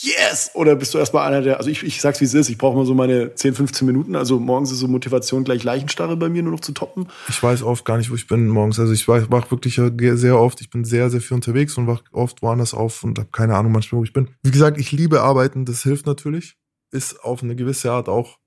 [0.00, 0.50] yes!
[0.54, 2.76] Oder bist du erstmal einer der, also ich, ich sag's wie es ist, ich brauche
[2.76, 4.16] mal so meine 10, 15 Minuten.
[4.16, 7.08] Also morgens ist so Motivation gleich Leichenstarre bei mir, nur noch zu toppen.
[7.28, 8.78] Ich weiß oft gar nicht, wo ich bin morgens.
[8.78, 9.80] Also ich wach wirklich
[10.18, 13.28] sehr oft, ich bin sehr, sehr viel unterwegs und wach oft woanders auf und habe
[13.32, 14.28] keine Ahnung manchmal, wo ich bin.
[14.42, 16.56] Wie gesagt, ich liebe Arbeiten, das hilft natürlich.
[16.92, 18.38] Ist auf eine gewisse Art auch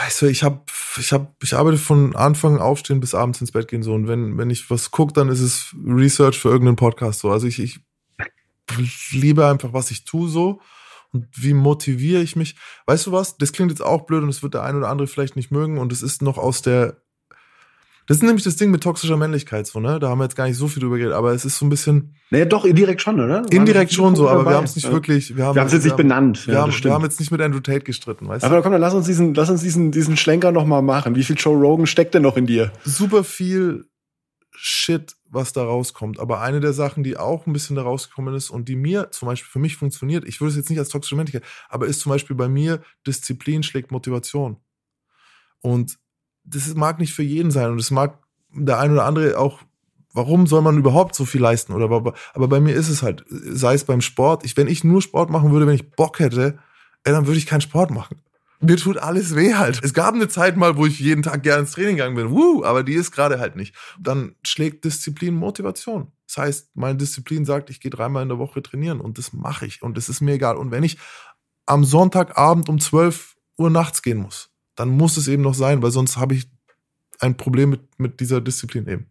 [0.00, 0.62] Weißt du, ich habe,
[0.98, 4.38] ich habe, ich arbeite von Anfang aufstehen bis abends ins Bett gehen so und wenn
[4.38, 7.30] wenn ich was gucke, dann ist es Research für irgendeinen Podcast so.
[7.30, 7.80] Also ich, ich
[9.10, 10.60] liebe einfach, was ich tue so
[11.12, 12.56] und wie motiviere ich mich.
[12.86, 13.36] Weißt du was?
[13.38, 15.78] Das klingt jetzt auch blöd und es wird der ein oder andere vielleicht nicht mögen
[15.78, 17.00] und es ist noch aus der
[18.06, 19.98] das ist nämlich das Ding mit toxischer Männlichkeit, so, ne?
[19.98, 21.70] Da haben wir jetzt gar nicht so viel drüber geredet, aber es ist so ein
[21.70, 22.14] bisschen.
[22.30, 23.44] Naja, doch, indirekt schon, oder?
[23.50, 24.50] Indirekt schon so, aber dabei.
[24.52, 24.92] wir haben es nicht ja.
[24.92, 25.36] wirklich.
[25.36, 26.46] Wir haben es jetzt nicht benannt.
[26.46, 28.46] Wir, ja, haben, wir haben jetzt nicht mit Andrew Tate gestritten, weißt du?
[28.46, 31.16] Aber komm, dann lass uns diesen, lass uns diesen, diesen Schlenker nochmal machen.
[31.16, 32.70] Wie viel Joe Rogan steckt denn noch in dir?
[32.84, 33.86] Super viel
[34.58, 36.18] Shit, was da rauskommt.
[36.18, 39.26] Aber eine der Sachen, die auch ein bisschen da rausgekommen ist und die mir zum
[39.26, 42.10] Beispiel für mich funktioniert, ich würde es jetzt nicht als toxische Männlichkeit, aber ist zum
[42.10, 44.56] Beispiel bei mir Disziplin schlägt Motivation.
[45.60, 45.98] Und
[46.44, 48.18] das mag nicht für jeden sein und es mag
[48.50, 49.60] der ein oder andere auch,
[50.12, 51.72] warum soll man überhaupt so viel leisten?
[51.72, 55.02] Oder aber bei mir ist es halt, sei es beim Sport, ich, wenn ich nur
[55.02, 56.58] Sport machen würde, wenn ich Bock hätte,
[57.04, 58.16] ey, dann würde ich keinen Sport machen.
[58.60, 59.80] Mir tut alles weh halt.
[59.82, 62.64] Es gab eine Zeit mal, wo ich jeden Tag gerne ins Training gegangen bin, Woo,
[62.64, 63.74] aber die ist gerade halt nicht.
[64.00, 66.12] Dann schlägt Disziplin Motivation.
[66.26, 69.66] Das heißt, meine Disziplin sagt, ich gehe dreimal in der Woche trainieren und das mache
[69.66, 70.56] ich und das ist mir egal.
[70.56, 70.98] Und wenn ich
[71.66, 75.90] am Sonntagabend um 12 Uhr nachts gehen muss, dann muss es eben noch sein, weil
[75.90, 76.48] sonst habe ich
[77.20, 79.06] ein Problem mit, mit dieser Disziplin eben.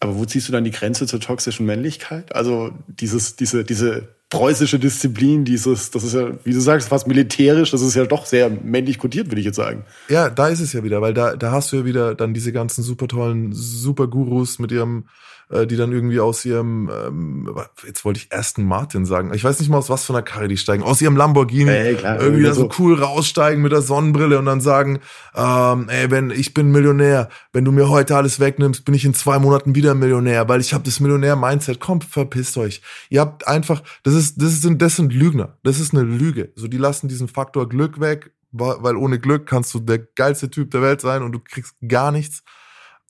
[0.00, 2.34] Aber wo ziehst du dann die Grenze zur toxischen Männlichkeit?
[2.34, 7.70] Also dieses, diese, diese preußische Disziplin, dieses, das ist ja, wie du sagst, fast militärisch,
[7.70, 9.84] das ist ja doch sehr männlich kodiert, würde ich jetzt sagen.
[10.08, 12.52] Ja, da ist es ja wieder, weil da, da hast du ja wieder dann diese
[12.52, 15.04] ganzen super tollen Supergurus mit ihrem
[15.50, 17.50] äh, die dann irgendwie aus ihrem, ähm,
[17.86, 20.48] jetzt wollte ich Aston Martin sagen, ich weiß nicht mal aus was von der Karre
[20.48, 24.38] die steigen, aus ihrem Lamborghini ey, klar, irgendwie da so cool raussteigen mit der Sonnenbrille
[24.38, 25.00] und dann sagen,
[25.34, 29.14] ähm, ey, wenn ich bin Millionär, wenn du mir heute alles wegnimmst, bin ich in
[29.14, 31.80] zwei Monaten wieder Millionär, weil ich habe das Millionär-Mindset.
[31.80, 32.82] Kommt, verpisst euch.
[33.08, 35.58] Ihr habt einfach, das ist, das sind, das sind Lügner.
[35.62, 36.52] Das ist eine Lüge.
[36.56, 40.70] So, die lassen diesen Faktor Glück weg, weil ohne Glück kannst du der geilste Typ
[40.70, 42.42] der Welt sein und du kriegst gar nichts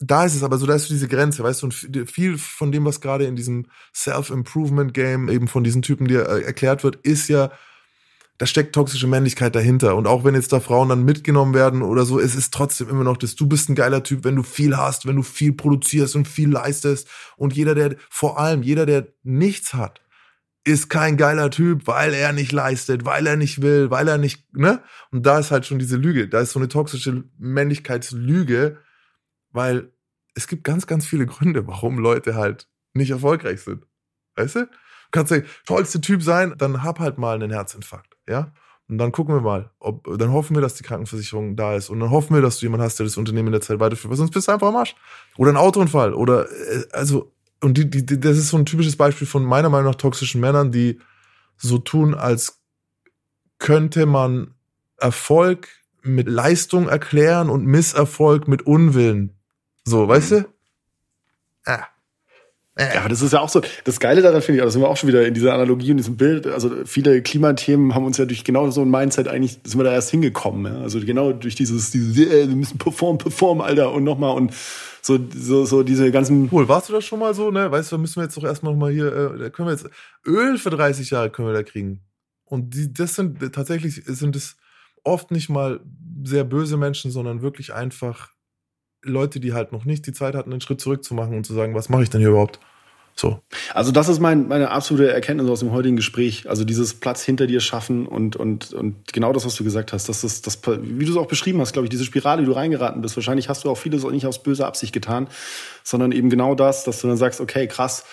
[0.01, 1.75] da ist es aber so, da ist diese Grenze, weißt du, und
[2.11, 6.85] viel von dem, was gerade in diesem Self-Improvement-Game eben von diesen Typen dir äh, erklärt
[6.85, 7.51] wird, ist ja,
[8.39, 9.97] da steckt toxische Männlichkeit dahinter.
[9.97, 13.03] Und auch wenn jetzt da Frauen dann mitgenommen werden oder so, es ist trotzdem immer
[13.03, 16.15] noch das, du bist ein geiler Typ, wenn du viel hast, wenn du viel produzierst
[16.15, 17.09] und viel leistest.
[17.37, 20.01] Und jeder, der, vor allem jeder, der nichts hat,
[20.63, 24.55] ist kein geiler Typ, weil er nicht leistet, weil er nicht will, weil er nicht,
[24.55, 24.83] ne?
[25.11, 28.79] Und da ist halt schon diese Lüge, da ist so eine toxische Männlichkeitslüge,
[29.53, 29.93] weil
[30.35, 33.87] es gibt ganz, ganz viele Gründe, warum Leute halt nicht erfolgreich sind.
[34.37, 34.61] Weißt du?
[34.61, 34.69] Du
[35.13, 38.53] kannst der tollste Typ sein, dann hab halt mal einen Herzinfarkt, ja?
[38.89, 41.91] Und dann gucken wir mal, ob, dann hoffen wir, dass die Krankenversicherung da ist.
[41.91, 44.11] Und dann hoffen wir, dass du jemanden hast, der das Unternehmen in der Zeit weiterführt,
[44.11, 44.97] weil sonst bist du einfach am Arsch.
[45.37, 46.15] Oder ein Autounfall.
[46.15, 47.31] Oder, äh, also,
[47.61, 50.73] und die, die, das ist so ein typisches Beispiel von meiner Meinung nach toxischen Männern,
[50.73, 51.01] die
[51.59, 52.63] so tun, als
[53.59, 54.55] könnte man
[54.97, 55.69] Erfolg
[56.03, 59.38] mit Leistung erklären und Misserfolg mit Unwillen.
[59.89, 60.49] So, weißt du?
[61.65, 61.87] Ah.
[62.79, 63.61] Ja, aber das ist ja auch so.
[63.85, 65.97] Das Geile daran finde ich, da sind wir auch schon wieder in dieser Analogie und
[65.97, 66.47] diesem Bild.
[66.47, 69.93] Also viele Klimathemen haben uns ja durch genau so ein Mindset eigentlich, sind wir da
[69.93, 70.73] erst hingekommen.
[70.73, 70.83] Ja?
[70.83, 74.55] Also genau durch dieses, dieses, äh, wir müssen performen, performen, Alter, und nochmal und
[75.03, 76.49] so, so, so diese ganzen.
[76.53, 77.71] Cool, warst du das schon mal so, ne?
[77.71, 79.73] Weißt du, da müssen wir jetzt doch erstmal noch mal hier, äh, da können wir
[79.73, 79.89] jetzt,
[80.25, 82.03] Öl für 30 Jahre können wir da kriegen.
[82.45, 84.57] Und die, das sind, tatsächlich sind es
[85.03, 85.81] oft nicht mal
[86.23, 88.31] sehr böse Menschen, sondern wirklich einfach
[89.09, 91.55] Leute, die halt noch nicht die Zeit hatten, einen Schritt zurück zu machen und zu
[91.55, 92.61] sagen, was mache ich denn hier überhaupt?
[93.19, 93.41] So.
[93.75, 96.49] Also das ist mein, meine absolute Erkenntnis aus dem heutigen Gespräch.
[96.49, 100.09] Also dieses Platz hinter dir schaffen und, und, und genau das, was du gesagt hast,
[100.09, 102.53] das ist das, wie du es auch beschrieben hast, glaube ich, diese Spirale, wie du
[102.53, 103.17] reingeraten bist.
[103.17, 105.27] Wahrscheinlich hast du auch vieles auch nicht aus böser Absicht getan,
[105.83, 108.05] sondern eben genau das, dass du dann sagst, okay, krass,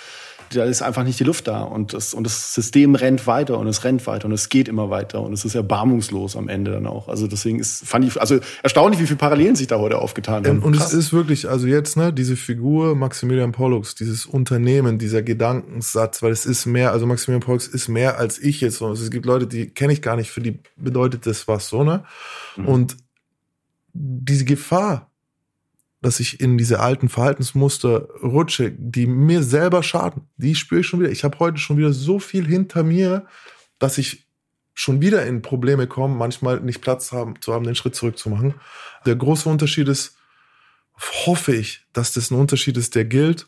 [0.54, 3.68] da ist einfach nicht die Luft da und das, und das System rennt weiter und
[3.68, 6.88] es rennt weiter und es geht immer weiter und es ist erbarmungslos am Ende dann
[6.88, 7.08] auch.
[7.08, 10.60] Also deswegen ist, fand ich, also erstaunlich, wie viele Parallelen sich da heute aufgetan haben.
[10.60, 10.94] Und Krass.
[10.94, 16.32] es ist wirklich, also jetzt, ne, diese Figur Maximilian Pollux, dieses Unternehmen, dieser Gedankensatz, weil
[16.32, 18.82] es ist mehr, also Maximilian Pollux ist mehr als ich jetzt.
[18.82, 21.84] Und es gibt Leute, die kenne ich gar nicht, für die bedeutet das was, so,
[21.84, 22.04] ne?
[22.56, 22.68] Mhm.
[22.68, 22.98] Und
[23.94, 25.12] diese Gefahr,
[26.06, 30.28] dass ich in diese alten Verhaltensmuster rutsche, die mir selber schaden.
[30.38, 31.10] Die spüre ich schon wieder.
[31.10, 33.26] Ich habe heute schon wieder so viel hinter mir,
[33.80, 34.28] dass ich
[34.76, 38.54] schon wieder in Probleme komme, manchmal nicht Platz haben, zu haben, den Schritt zurückzumachen.
[39.08, 40.16] Der große Unterschied ist,
[41.26, 43.48] hoffe ich, dass das ein Unterschied ist, der gilt,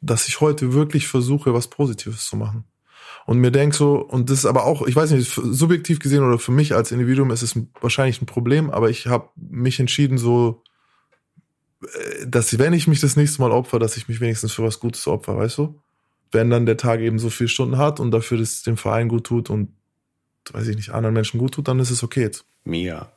[0.00, 2.64] dass ich heute wirklich versuche, was Positives zu machen.
[3.26, 6.40] Und mir denke so, und das ist aber auch, ich weiß nicht, subjektiv gesehen oder
[6.40, 10.64] für mich als Individuum ist es wahrscheinlich ein Problem, aber ich habe mich entschieden, so
[12.26, 15.06] dass wenn ich mich das nächste Mal opfer, dass ich mich wenigstens für was Gutes
[15.06, 15.80] opfer, weißt du?
[16.32, 19.24] Wenn dann der Tag eben so viele Stunden hat und dafür das dem Verein gut
[19.24, 19.70] tut und
[20.52, 22.44] weiß ich nicht, anderen Menschen gut tut, dann ist es okay jetzt.
[22.64, 23.12] Mega.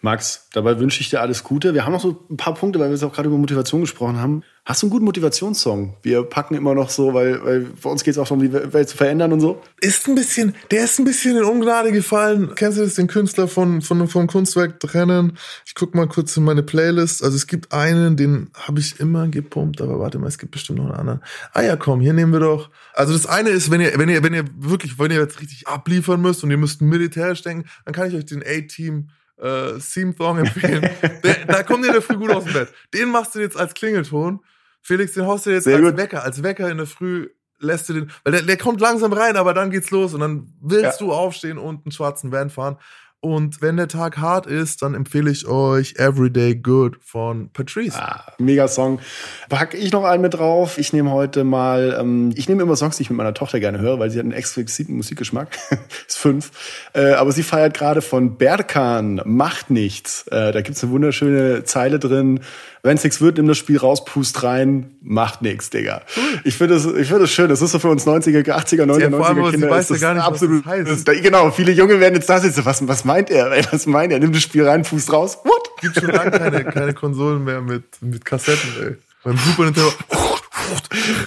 [0.00, 1.74] Max, dabei wünsche ich dir alles Gute.
[1.74, 4.18] Wir haben noch so ein paar Punkte, weil wir jetzt auch gerade über Motivation gesprochen
[4.18, 4.42] haben.
[4.66, 5.98] Hast du einen guten Motivationssong?
[6.00, 8.88] Wir packen immer noch so, weil, weil bei uns geht es auch darum, die Welt
[8.88, 9.60] zu verändern und so.
[9.78, 12.52] Ist ein bisschen, der ist ein bisschen in Ungnade gefallen.
[12.54, 15.36] Kennst du das, den Künstler von, von, vom Kunstwerk trennen?
[15.66, 17.22] Ich guck mal kurz in meine Playlist.
[17.22, 20.78] Also es gibt einen, den habe ich immer gepumpt, aber warte mal, es gibt bestimmt
[20.78, 21.20] noch einen anderen.
[21.52, 22.70] Ah ja, komm, hier nehmen wir doch.
[22.94, 25.68] Also das eine ist, wenn ihr, wenn ihr, wenn ihr wirklich, wenn ihr jetzt richtig
[25.68, 30.14] abliefern müsst und ihr müsst militärisch denken, dann kann ich euch den A-Team äh, Theme
[30.16, 30.88] Song empfehlen.
[31.22, 32.68] der, da kommt in der Früh gut aus dem Bett.
[32.92, 34.40] Den machst du jetzt als Klingelton.
[34.82, 35.96] Felix, den haust du jetzt Sehr als gut.
[35.96, 37.28] Wecker, als Wecker in der Früh
[37.58, 40.52] lässt du den, weil der, der kommt langsam rein, aber dann geht's los und dann
[40.60, 41.06] willst ja.
[41.06, 42.76] du aufstehen und einen schwarzen Van fahren.
[43.24, 47.98] Und wenn der Tag hart ist, dann empfehle ich euch Everyday Good von Patrice.
[47.98, 49.00] Ah, mega Song.
[49.48, 50.76] Pack ich noch einen mit drauf.
[50.76, 53.78] Ich nehme heute mal, ähm, ich nehme immer Songs, die ich mit meiner Tochter gerne
[53.78, 55.56] höre, weil sie hat einen exquisiten Musikgeschmack.
[56.06, 56.50] ist fünf.
[56.92, 60.26] Äh, aber sie feiert gerade von Berkan, Macht nichts.
[60.26, 62.40] Äh, da gibt's eine wunderschöne Zeile drin.
[62.84, 66.02] Wenn es nichts wird, nimm das Spiel raus, pust rein, macht nichts, Digga.
[66.14, 66.40] Cool.
[66.44, 67.48] Ich finde das, ich finde das schön.
[67.48, 69.70] Das ist so für uns 90er, 80er, 90er, 90er Kinder.
[69.70, 71.08] Weiß ja gar nicht, absolut, was das heißt.
[71.08, 72.62] Das, genau, viele Junge werden jetzt da sitzen.
[72.66, 73.50] Was, was meint er?
[73.52, 74.18] Ey, was meint er?
[74.18, 75.38] Nimm das Spiel rein, Fuß raus.
[75.44, 75.70] What?
[75.80, 78.96] Gibt schon lange keine, keine Konsolen mehr mit, mit Kassetten, ey.
[79.22, 79.90] Beim Super Nintendo.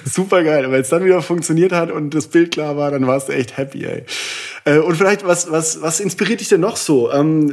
[0.05, 0.67] Super geil.
[0.67, 3.33] Und wenn es dann wieder funktioniert hat und das Bild klar war, dann warst du
[3.33, 4.05] echt happy, ey.
[4.67, 7.11] Äh, und vielleicht, was, was, was inspiriert dich denn noch so?
[7.11, 7.49] Ähm,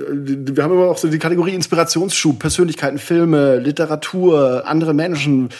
[0.56, 5.50] wir haben immer auch so die Kategorie Inspirationsschub, Persönlichkeiten, Filme, Literatur, andere Menschen,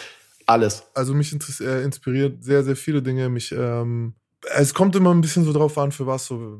[0.45, 0.83] alles.
[0.93, 3.29] Also mich äh, inspiriert sehr, sehr viele Dinge.
[3.29, 4.15] Mich, ähm,
[4.53, 6.59] es kommt immer ein bisschen so drauf an, für was so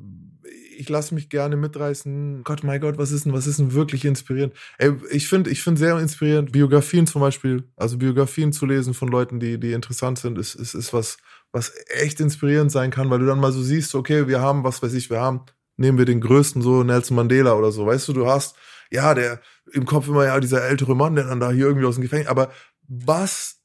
[0.77, 2.43] ich lasse mich gerne mitreißen.
[2.43, 4.53] Gott, mein Gott, was ist denn, was ist denn wirklich inspirierend?
[4.77, 9.07] Ey, ich finde, ich finde sehr inspirierend, Biografien zum Beispiel, also Biografien zu lesen von
[9.07, 11.17] Leuten, die, die interessant sind, ist, ist, ist was,
[11.55, 14.83] was echt inspirierend sein kann, weil du dann mal so siehst, okay, wir haben, was
[14.83, 15.45] weiß ich, wir haben,
[15.77, 18.57] nehmen wir den größten so Nelson Mandela oder so, weißt du, du hast,
[18.91, 19.39] ja, der
[19.71, 22.27] im Kopf immer ja dieser ältere Mann, der dann da hier irgendwie aus dem Gefängnis,
[22.27, 22.51] aber
[22.89, 23.61] was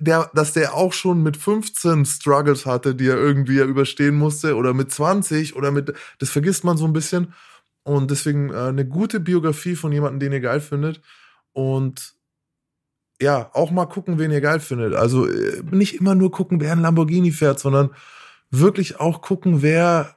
[0.00, 4.74] der, dass der auch schon mit 15 Struggles hatte, die er irgendwie überstehen musste, oder
[4.74, 7.32] mit 20 oder mit, das vergisst man so ein bisschen.
[7.84, 11.00] Und deswegen äh, eine gute Biografie von jemandem, den ihr geil findet.
[11.52, 12.12] Und
[13.20, 14.94] ja, auch mal gucken, wen ihr geil findet.
[14.94, 17.90] Also äh, nicht immer nur gucken, wer ein Lamborghini fährt, sondern
[18.50, 20.16] wirklich auch gucken, wer,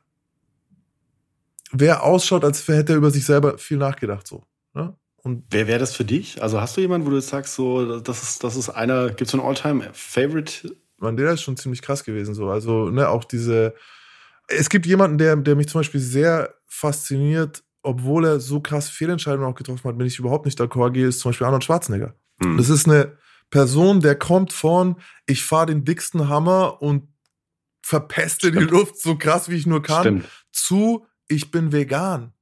[1.71, 4.43] wer ausschaut, als hätte er über sich selber viel nachgedacht, so.
[4.73, 4.95] Ne?
[5.17, 6.41] Und wer wäre das für dich?
[6.41, 9.21] Also hast du jemanden, wo du jetzt sagst, so, das ist, das ist einer, gibt
[9.21, 10.75] es so einen All-Time-Favorite?
[10.97, 12.49] Mandela ist schon ziemlich krass gewesen, so.
[12.49, 13.73] Also, ne, auch diese.
[14.47, 19.49] Es gibt jemanden, der, der mich zum Beispiel sehr fasziniert, obwohl er so krass Fehlentscheidungen
[19.49, 22.15] auch getroffen hat, wenn ich überhaupt nicht d'accord gehe, ist zum Beispiel Arnold Schwarzenegger.
[22.41, 22.57] Hm.
[22.57, 23.17] Das ist eine
[23.49, 27.07] Person, der kommt von, ich fahre den dicksten Hammer und
[27.83, 28.61] verpeste Stimmt.
[28.61, 30.25] die Luft so krass, wie ich nur kann, Stimmt.
[30.51, 32.33] zu, ich bin vegan.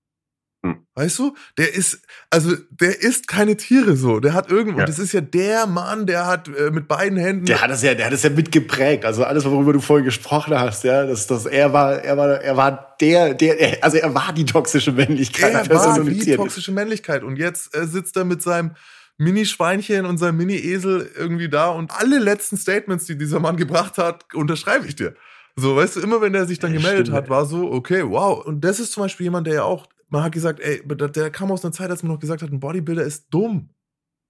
[0.64, 0.86] Hm.
[0.94, 1.36] Weißt du?
[1.58, 4.20] Der ist, also der isst keine Tiere so.
[4.20, 4.86] Der hat irgendwo, ja.
[4.86, 7.46] das ist ja der Mann, der hat äh, mit beiden Händen.
[7.46, 9.04] Der hat das ja, der hat das ja mitgeprägt.
[9.04, 12.58] Also alles, worüber du vorhin gesprochen hast, ja, das, das, er war, er war, er
[12.58, 15.68] war der, der, also er war die toxische Männlichkeit.
[15.68, 17.24] Er war die toxische Männlichkeit.
[17.24, 18.76] Und jetzt äh, sitzt er mit seinem
[19.22, 24.34] Mini-Schweinchen und seinem Mini-Esel irgendwie da und alle letzten Statements, die dieser Mann gebracht hat,
[24.34, 25.16] unterschreibe ich dir.
[25.56, 27.18] So, weißt du, immer wenn er sich dann gemeldet Stimmt.
[27.18, 28.44] hat, war so, okay, wow.
[28.46, 31.52] Und das ist zum Beispiel jemand, der ja auch man hat gesagt, ey, der kam
[31.52, 33.70] aus einer Zeit, als man noch gesagt hat, ein Bodybuilder ist dumm.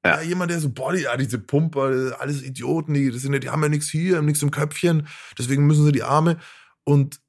[0.05, 0.17] Ja.
[0.17, 3.63] ja jemand, der so Body, ja, diese Pumper, alles Idioten, die, das sind, die haben
[3.63, 6.37] ja nichts hier, nichts im Köpfchen, deswegen müssen sie die Arme.
[6.83, 7.19] Und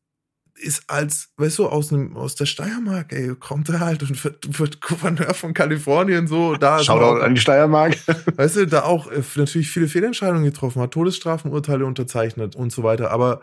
[0.62, 4.58] ist als, weißt du, aus, einem, aus der Steiermark, ey, kommt er halt und wird,
[4.58, 6.82] wird Gouverneur von Kalifornien, so, da.
[6.82, 7.96] Schaut an die Steiermark.
[8.36, 13.10] Weißt du, da auch äh, natürlich viele Fehlentscheidungen getroffen hat, Todesstrafenurteile unterzeichnet und so weiter,
[13.10, 13.42] aber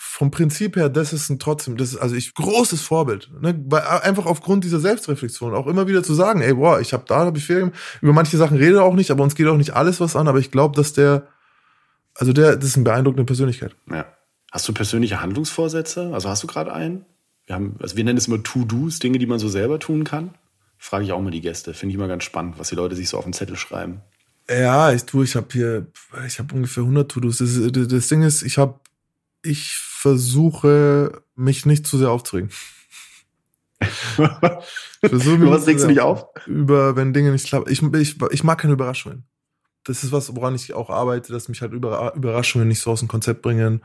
[0.00, 3.30] vom Prinzip her, das ist ein trotzdem, das ist also ich großes Vorbild.
[3.40, 3.64] Ne?
[4.02, 7.36] Einfach aufgrund dieser Selbstreflexion auch immer wieder zu sagen, ey, boah, ich habe da, habe
[7.36, 7.72] ich Ferien.
[8.00, 10.28] Über manche Sachen rede auch nicht, aber uns geht auch nicht alles was an.
[10.28, 11.26] Aber ich glaube, dass der,
[12.14, 13.74] also der, das ist eine beeindruckende Persönlichkeit.
[13.90, 14.06] Ja.
[14.50, 16.10] Hast du persönliche Handlungsvorsätze?
[16.12, 17.04] Also hast du gerade einen?
[17.46, 20.34] Wir haben, also wir nennen es immer To-Dos, Dinge, die man so selber tun kann.
[20.78, 21.74] Frage ich auch mal die Gäste.
[21.74, 24.00] Finde ich immer ganz spannend, was die Leute sich so auf den Zettel schreiben.
[24.48, 25.86] Ja, ich tue, ich habe hier,
[26.26, 27.38] ich habe ungefähr 100 To-Dos.
[27.38, 28.80] Das, das Ding ist, ich habe
[29.42, 32.50] ich versuche, mich nicht zu sehr aufzuregen.
[33.80, 36.26] versuche Was regst du dich auf?
[36.46, 37.70] Über, wenn Dinge nicht klappen.
[37.70, 39.24] Ich, ich, ich mag keine Überraschungen.
[39.84, 43.08] Das ist was, woran ich auch arbeite, dass mich halt Überraschungen nicht so aus dem
[43.08, 43.82] Konzept bringen.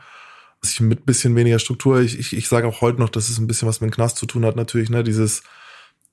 [0.63, 3.47] Ich mit bisschen weniger Struktur, ich, ich, ich sage auch heute noch, dass es ein
[3.47, 5.43] bisschen was mit dem Knast zu tun hat, natürlich, ne, dieses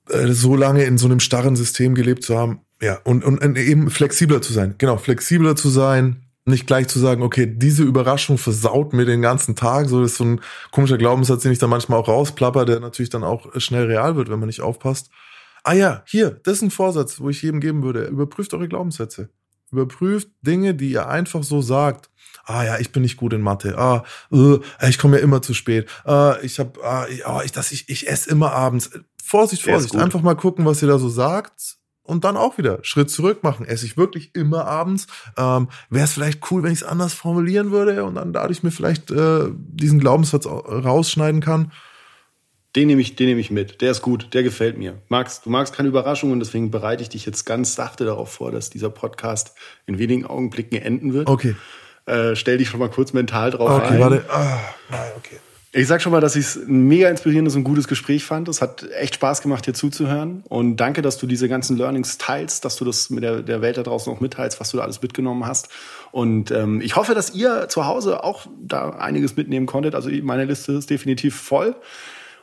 [0.09, 3.57] äh, so lange in so einem starren System gelebt zu haben, ja, und, und, und
[3.57, 4.75] eben flexibler zu sein.
[4.77, 9.55] Genau, flexibler zu sein, nicht gleich zu sagen, okay, diese Überraschung versaut mir den ganzen
[9.55, 9.87] Tag.
[9.87, 10.41] So ist so ein
[10.71, 14.29] komischer Glaubenssatz, den ich dann manchmal auch rausplapper, der natürlich dann auch schnell real wird,
[14.29, 15.11] wenn man nicht aufpasst.
[15.63, 18.05] Ah ja, hier, das ist ein Vorsatz, wo ich jedem geben würde.
[18.05, 19.29] Überprüft eure Glaubenssätze.
[19.71, 22.09] Überprüft Dinge, die ihr einfach so sagt.
[22.43, 23.77] Ah ja, ich bin nicht gut in Mathe.
[23.77, 25.87] Ah, uh, ich komme ja immer zu spät.
[26.05, 28.89] Ah, ich habe, ah, ich, oh, ich, das, ich, ich esse immer abends.
[29.23, 29.95] Vorsicht, Vorsicht.
[29.95, 33.65] Einfach mal gucken, was ihr da so sagt und dann auch wieder Schritt zurück machen.
[33.65, 35.07] Esse ich wirklich immer abends?
[35.37, 38.71] Ähm, Wäre es vielleicht cool, wenn ich es anders formulieren würde und dann dadurch mir
[38.71, 41.71] vielleicht äh, diesen Glaubenssatz rausschneiden kann?
[42.75, 43.81] Den nehme ich, den nehme ich mit.
[43.81, 44.95] Der ist gut, der gefällt mir.
[45.09, 48.69] Magst, du magst keine Überraschungen, deswegen bereite ich dich jetzt ganz sachte darauf vor, dass
[48.69, 49.53] dieser Podcast
[49.87, 51.27] in wenigen Augenblicken enden wird.
[51.27, 51.55] Okay.
[52.05, 53.87] Äh, stell dich schon mal kurz mental drauf okay, ein.
[53.87, 54.25] Okay, warte.
[54.29, 54.59] Ah,
[54.89, 55.37] nein, okay.
[55.73, 58.49] Ich sag schon mal, dass ich es ein mega inspirierendes und gutes Gespräch fand.
[58.49, 60.43] Es hat echt Spaß gemacht, hier zuzuhören.
[60.49, 63.77] Und danke, dass du diese ganzen Learnings teilst, dass du das mit der, der Welt
[63.77, 65.69] da draußen auch mitteilst, was du da alles mitgenommen hast.
[66.11, 69.95] Und ähm, ich hoffe, dass ihr zu Hause auch da einiges mitnehmen konntet.
[69.95, 71.75] Also meine Liste ist definitiv voll.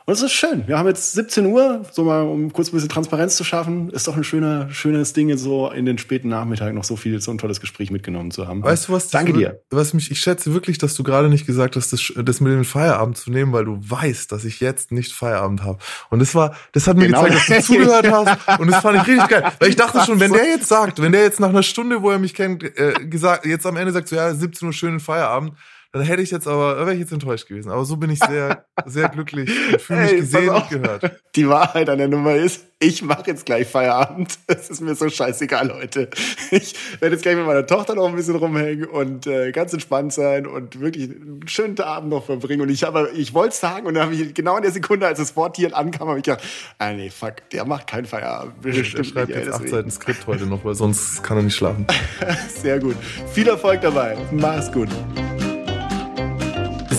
[0.09, 0.67] Und es ist schön.
[0.67, 3.91] Wir haben jetzt 17 Uhr, so mal, um kurz ein bisschen Transparenz zu schaffen.
[3.91, 7.29] Ist doch ein schöner, schönes Ding, so in den späten Nachmittag noch so viel, so
[7.29, 8.63] ein tolles Gespräch mitgenommen zu haben.
[8.63, 9.09] Weißt du was?
[9.09, 9.61] Danke dir.
[9.69, 12.65] Was mich, ich schätze wirklich, dass du gerade nicht gesagt hast, das, das mit dem
[12.65, 15.77] Feierabend zu nehmen, weil du weißt, dass ich jetzt nicht Feierabend habe.
[16.09, 17.25] Und das war, das hat mir genau.
[17.25, 18.11] gezeigt, dass du zugehört
[18.47, 18.59] hast.
[18.59, 19.43] Und das fand ich richtig geil.
[19.59, 22.09] Weil ich dachte schon, wenn der jetzt sagt, wenn der jetzt nach einer Stunde, wo
[22.09, 25.53] er mich kennt, äh, gesagt, jetzt am Ende sagt so, ja, 17 Uhr schönen Feierabend,
[25.91, 27.71] dann hätte ich jetzt aber, wäre ich jetzt enttäuscht gewesen.
[27.71, 31.21] Aber so bin ich sehr, sehr glücklich und fühle mich hey, gesehen und gehört.
[31.35, 34.37] Die Wahrheit an der Nummer ist, ich mache jetzt gleich Feierabend.
[34.47, 36.09] Es ist mir so scheißegal, Leute.
[36.51, 40.13] Ich werde jetzt gleich mit meiner Tochter noch ein bisschen rumhängen und äh, ganz entspannt
[40.13, 42.61] sein und wirklich einen schönen Abend noch verbringen.
[42.61, 45.07] Und ich habe, ich wollte es sagen und dann habe ich genau in der Sekunde,
[45.07, 46.43] als das Wort hier ankam, habe ich gedacht,
[46.77, 48.61] ah nee, fuck, der macht keinen Feierabend.
[48.61, 51.55] Bestimmt der schreibt nicht, jetzt acht Seiten Skript heute noch, weil sonst kann er nicht
[51.55, 51.87] schlafen.
[52.61, 52.95] Sehr gut.
[53.33, 54.17] Viel Erfolg dabei.
[54.31, 54.89] Mach's gut.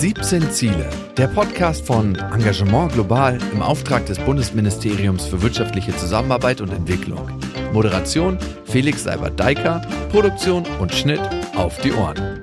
[0.00, 0.88] 17 Ziele.
[1.18, 7.28] Der Podcast von Engagement Global im Auftrag des Bundesministeriums für wirtschaftliche Zusammenarbeit und Entwicklung.
[7.74, 11.20] Moderation Felix Seibert-Deiker, Produktion und Schnitt
[11.54, 12.39] auf die Ohren.